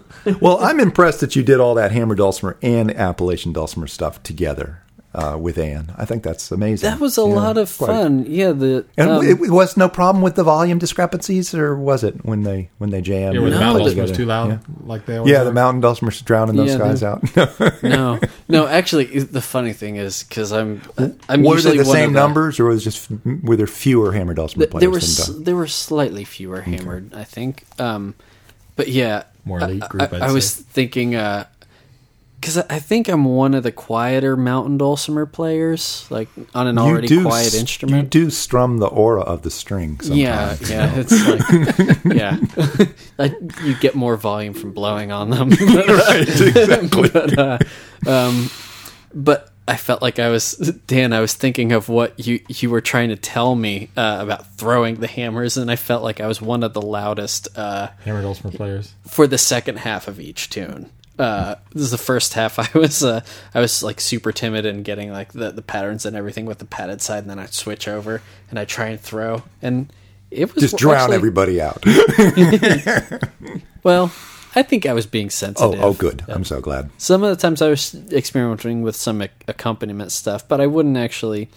[0.40, 4.82] Well, I'm impressed that you did all that hammer dulcimer and Appalachian dulcimer stuff together
[5.14, 5.92] uh, with Anne.
[5.98, 6.88] I think that's amazing.
[6.88, 7.86] That was a Yeah, lot of quite.
[7.88, 8.24] fun.
[8.26, 12.02] Yeah, the And um, it, it was no problem with the volume discrepancies, or was
[12.02, 13.34] it when they when they jammed?
[13.34, 14.24] Yeah, where the mountain played dulcimer was together?
[14.24, 15.44] too loud, Yeah, like they yeah are.
[15.44, 17.22] the mountain dulcimer's drowning those Yeah, guys out.
[17.82, 18.66] no, no.
[18.66, 20.80] Actually, the funny thing is because I'm
[21.28, 23.08] I'm were usually they the one same of the- numbers, or was just
[23.42, 27.12] were there fewer hammer dulcimer Th- players there were s- there were slightly fewer hammered,
[27.14, 27.64] I think.
[27.78, 28.14] Um,
[28.76, 30.62] but yeah, More I- elite I, group, I'd I was say.
[30.70, 31.14] thinking
[32.43, 36.76] because I I think I'm one of the quieter mountain dulcimer players, like on an
[36.76, 38.12] already quiet instrument.
[38.14, 40.01] You do strum the aura of the string.
[40.03, 40.70] Yeah, Sometimes.
[40.70, 42.86] yeah, it's like yeah,
[43.18, 43.34] I,
[43.64, 45.51] you get more volume from blowing on them.
[45.61, 47.09] right, exactly.
[47.09, 47.59] but, uh,
[48.07, 48.51] um,
[49.14, 50.55] but I felt like I was
[50.88, 51.12] Dan.
[51.12, 54.97] I was thinking of what you you were trying to tell me uh, about throwing
[54.97, 58.51] the hammers, and I felt like I was one of the loudest uh, hammer dulcimer
[58.51, 58.93] players.
[59.07, 60.90] for the second half of each tune.
[61.18, 62.58] Uh, this is the first half.
[62.58, 63.20] I was uh,
[63.54, 66.64] I was like super timid and getting like the, the patterns and everything with the
[66.64, 69.92] padded side, and then I'd switch over and I would try and throw, and
[70.30, 71.84] it was just drown actually- everybody out.
[73.82, 74.12] Well,
[74.54, 75.80] I think I was being sensitive.
[75.82, 76.24] oh, oh good.
[76.28, 76.90] I'm so glad.
[76.98, 80.96] Some of the times I was experimenting with some ac- accompaniment stuff, but I wouldn't
[80.96, 81.48] actually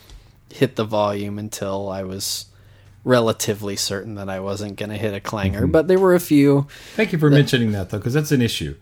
[0.52, 2.46] hit the volume until I was
[3.04, 5.62] relatively certain that I wasn't going to hit a clanger.
[5.62, 5.72] Mm-hmm.
[5.72, 6.68] But there were a few.
[6.96, 8.76] Thank you for mentioning that though, because that's an issue.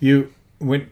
[0.00, 0.90] You when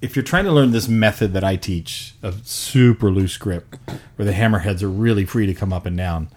[0.00, 3.76] if you're trying to learn this method that I teach of super loose grip,
[4.16, 6.28] where the hammerheads are really free to come up and down,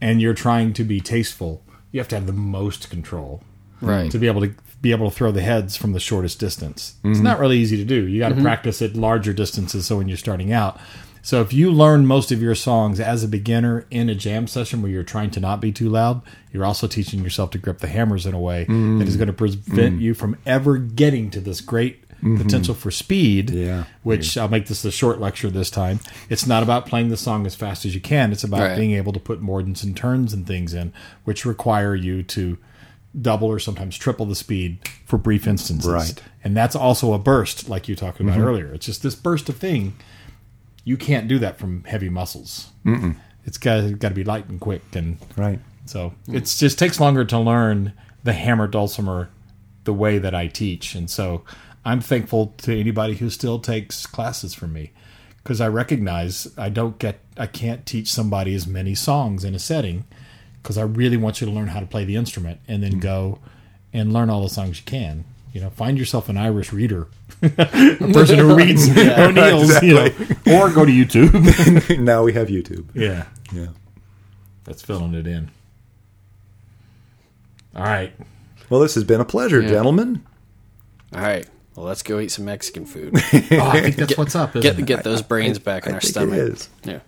[0.00, 1.62] and you're trying to be tasteful,
[1.92, 3.42] you have to have the most control,
[3.82, 4.10] Right.
[4.12, 6.94] To be able to be able to throw the heads from the shortest distance.
[7.04, 7.24] It's mm-hmm.
[7.24, 8.06] not really easy to do.
[8.06, 8.44] You got to mm-hmm.
[8.44, 9.86] practice at larger distances.
[9.86, 10.80] So when you're starting out,
[11.22, 14.82] so if you learn most of your songs as a beginner in a jam session
[14.82, 16.20] where you're trying to not be too loud,
[16.52, 19.18] you're also teaching yourself to grip the hammers in a way that is mm.
[19.18, 20.00] going to prevent mm.
[20.00, 22.42] you from ever getting to this great mm-hmm.
[22.42, 23.50] potential for speed.
[23.50, 23.84] Yeah.
[24.02, 26.00] Which I'll make this a short lecture this time.
[26.28, 28.32] It's not about playing the song as fast as you can.
[28.32, 28.76] It's about Right.
[28.76, 30.92] being able to put mordents and turns and things in,
[31.24, 32.58] which require you to
[33.20, 35.90] double or sometimes triple the speed for brief instances.
[35.90, 36.22] Right.
[36.42, 38.42] And that's also a burst, like you talked about mm-hmm.
[38.42, 38.72] earlier.
[38.72, 39.94] It's just this burst of thing.
[40.84, 42.70] You can't do that from heavy muscles.
[42.84, 43.16] Mm-mm.
[43.44, 45.58] It's got got to be light and quick, and Right.
[45.86, 47.92] so it just takes longer to learn
[48.24, 49.30] the hammer dulcimer
[49.84, 50.94] the way that I teach.
[50.94, 51.42] And so
[51.84, 54.92] I'm thankful to anybody who still takes classes from me
[55.42, 59.58] because I recognize I don't get I can't teach somebody as many songs in a
[59.58, 60.04] setting
[60.62, 63.00] because I really want you to learn how to play the instrument and then mm-hmm.
[63.00, 63.38] go
[63.92, 65.24] and learn all the songs you can.
[65.52, 67.08] You know, find yourself an Irish reader,
[67.42, 70.06] a person who reads O'Neill's, you know,
[70.50, 71.98] or go to YouTube.
[72.00, 72.86] now we have YouTube.
[72.94, 73.66] yeah, Yeah.
[74.64, 75.50] that's filling it in.
[77.76, 78.12] All right.
[78.70, 80.24] Well, this has been a pleasure, gentlemen.
[81.14, 81.46] All right.
[81.76, 83.12] Well, let's go eat some Mexican food.
[83.14, 83.20] Oh,
[83.68, 84.50] I think that's what's up.
[84.56, 84.86] Isn't Get it?
[84.86, 86.34] get those brains back in I our think stomach.
[86.38, 86.68] it is.
[86.84, 87.00] Yeah.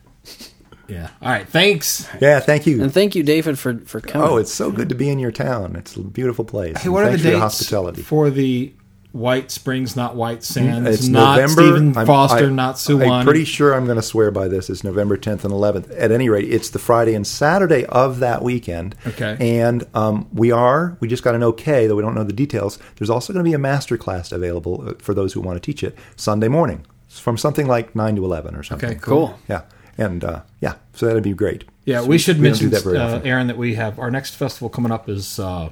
[0.89, 1.11] Yeah.
[1.23, 1.49] All right.
[1.49, 2.07] Thanks.
[2.21, 2.83] Yeah, thank you.
[2.83, 4.29] And thank you, David, for for coming.
[4.29, 5.77] Oh, it's so good to be in your town.
[5.77, 6.79] It's a beautiful place.
[6.79, 8.03] Hey, what are Thanks the for hospitality.
[8.03, 8.73] for the
[9.13, 11.63] White Springs, not White Sands, It's not November.
[11.63, 13.09] Stephen I'm- Foster, I- not Suwan?
[13.11, 14.69] I'm pretty sure I'm going to swear by this.
[14.69, 15.89] It's November 10th and 11th.
[15.97, 18.97] At any rate, it's the Friday and Saturday of that weekend.
[19.07, 19.37] Okay.
[19.39, 22.81] And um, we are, we just got an okay, though we don't know the details.
[22.97, 25.65] There's also going to be a master class available uh, for those who want to
[25.65, 28.91] teach it Sunday morning from something like 9 to 11 or something.
[28.91, 29.29] Okay, cool.
[29.29, 29.39] cool.
[29.49, 29.63] Yeah.
[29.97, 31.65] And uh, yeah, so that'd be great.
[31.85, 33.21] Yeah, So we should don't mention, that uh.
[33.25, 35.71] Aaron, that we have our next festival coming up is uh,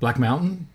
[0.00, 0.68] Black Mountain.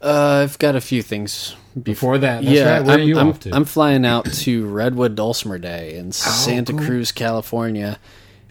[0.00, 2.84] Uh, I've got a few things Before that, that's yeah, right.
[2.84, 3.54] Where I'm, are you I'm, off to?
[3.54, 7.98] I'm flying out to Redwood Dulcimer Day Oh, in Santa Cruz, California,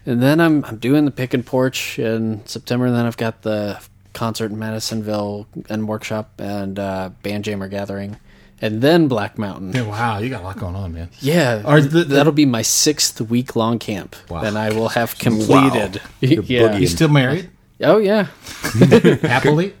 [0.06, 2.86] and then I'm I'm doing the Pick and Porch in September.
[2.86, 3.80] And then I've got the
[4.14, 8.16] concert in Madisonville and workshop and uh, band jammer gathering,
[8.62, 9.72] and then Black Mountain.
[9.74, 11.10] Yeah, wow, you got a lot going on, man.
[11.20, 14.42] Yeah, Are the- the- that'll be my sixth week long camp, Wow.
[14.44, 16.00] and I will have completed.
[16.20, 16.76] You're yeah.
[16.78, 17.50] You still married?
[17.84, 18.28] Oh yeah,
[19.22, 19.74] Happily?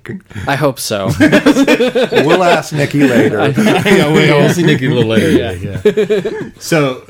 [0.48, 1.06] I hope so.
[1.20, 3.50] we'll ask Nikki later.
[3.56, 5.30] yeah, we- we'll see Nikki a little later.
[5.30, 6.50] Yeah, yeah.
[6.58, 7.06] So,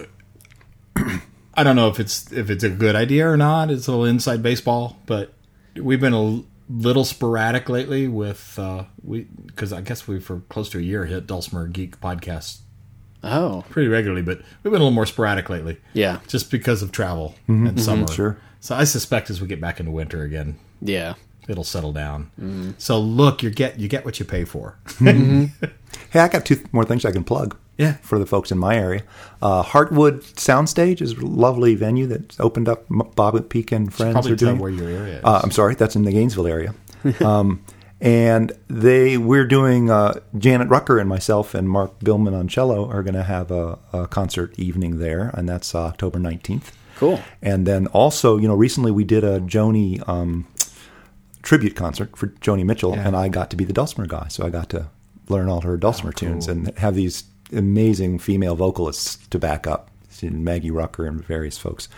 [1.54, 3.70] I don't know if it's if it's a good idea or not.
[3.70, 5.32] It's a little inside baseball, but
[5.76, 10.40] we've been a l- little sporadic lately with uh, we because I guess we for
[10.48, 12.60] close to a year hit Dulcimer Geek podcast
[13.22, 15.78] oh pretty regularly, but we've been a little more sporadic lately.
[15.92, 17.66] yeah, just because of travel mm-hmm.
[17.66, 17.84] and mm-hmm.
[17.84, 18.08] summer.
[18.08, 18.38] sure.
[18.60, 21.14] So I suspect as we get back into winter again, yeah.
[21.48, 22.30] it'll settle down.
[22.40, 22.70] Mm-hmm.
[22.78, 24.78] So look, you get you get what you pay for.
[26.10, 27.56] Hey, I got two more things I can plug.
[27.78, 27.94] Yeah.
[28.02, 29.02] For the folks in my area,
[29.40, 32.84] uh, Heartwood Soundstage is a lovely venue that's opened up.
[33.16, 34.58] Bob and Peak and friends Probably are doing.
[34.58, 35.24] where your area is.
[35.24, 36.74] Uh, I'm sorry, that's in the Gainesville area.
[37.24, 37.64] um,
[38.00, 43.02] and they we're doing uh, Janet Rucker and myself and Mark Billman on cello are
[43.02, 46.72] going to have a, a concert evening there, and that's uh, October 19th.
[46.96, 47.20] Cool.
[47.40, 50.46] And then also, you know, recently we did a Joni um,
[51.42, 53.06] tribute concert for Joni Mitchell, Yeah.
[53.06, 54.88] and I got to be the dulcimer guy, so I got to
[55.28, 59.88] learn all her dulcimer tunes and have these amazing female vocalists to back up.
[60.22, 61.88] Maggie Rucker and various folks.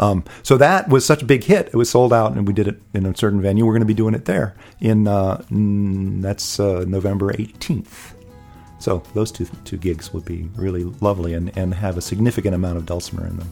[0.00, 1.68] Um, so that was such a big hit.
[1.68, 3.64] It was sold out, and we did it in a certain venue.
[3.64, 8.14] We're going to be doing it there in uh, mm, that's uh, November 18th.
[8.78, 12.78] So those two two gigs would be really lovely and, and have a significant amount
[12.78, 13.50] of dulcimer in them.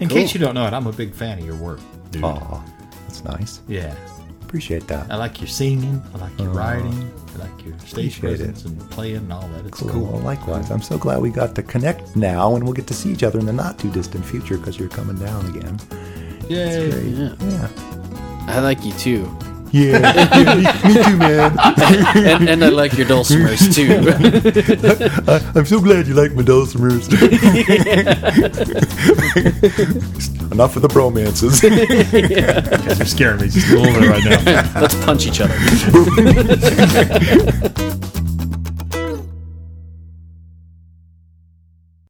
[0.00, 1.80] in case you don't know it, I'm a big fan of your work,
[2.10, 2.24] dude.
[2.24, 2.62] Aw,
[3.02, 3.60] that's nice.
[3.68, 3.94] Yeah,
[4.46, 5.10] Appreciate that.
[5.10, 6.00] I like your singing.
[6.14, 7.10] I like your uh, writing.
[7.34, 9.66] I like your stage Appreciate presence and playing and all that.
[9.66, 9.90] It's Cool.
[9.90, 10.06] cool.
[10.12, 10.70] Well, likewise.
[10.70, 13.38] I'm so glad we got to connect now, and we'll get to see each other
[13.40, 15.78] in the not too distant future because you're coming down again.
[16.48, 16.88] Yay!
[17.08, 17.34] Yeah.
[17.40, 17.68] Yeah.
[18.46, 19.24] I like you too.
[19.76, 20.54] Yeah.
[20.54, 20.62] me,
[20.94, 21.56] me too, man.
[22.16, 23.92] and, and I like your dulcimers too.
[25.54, 27.12] I'm so glad you like my dulcimers.
[30.52, 31.62] Enough of the bromances.
[32.98, 34.80] You're scaring me just a little bit right now.
[34.80, 35.54] Let's punch each other.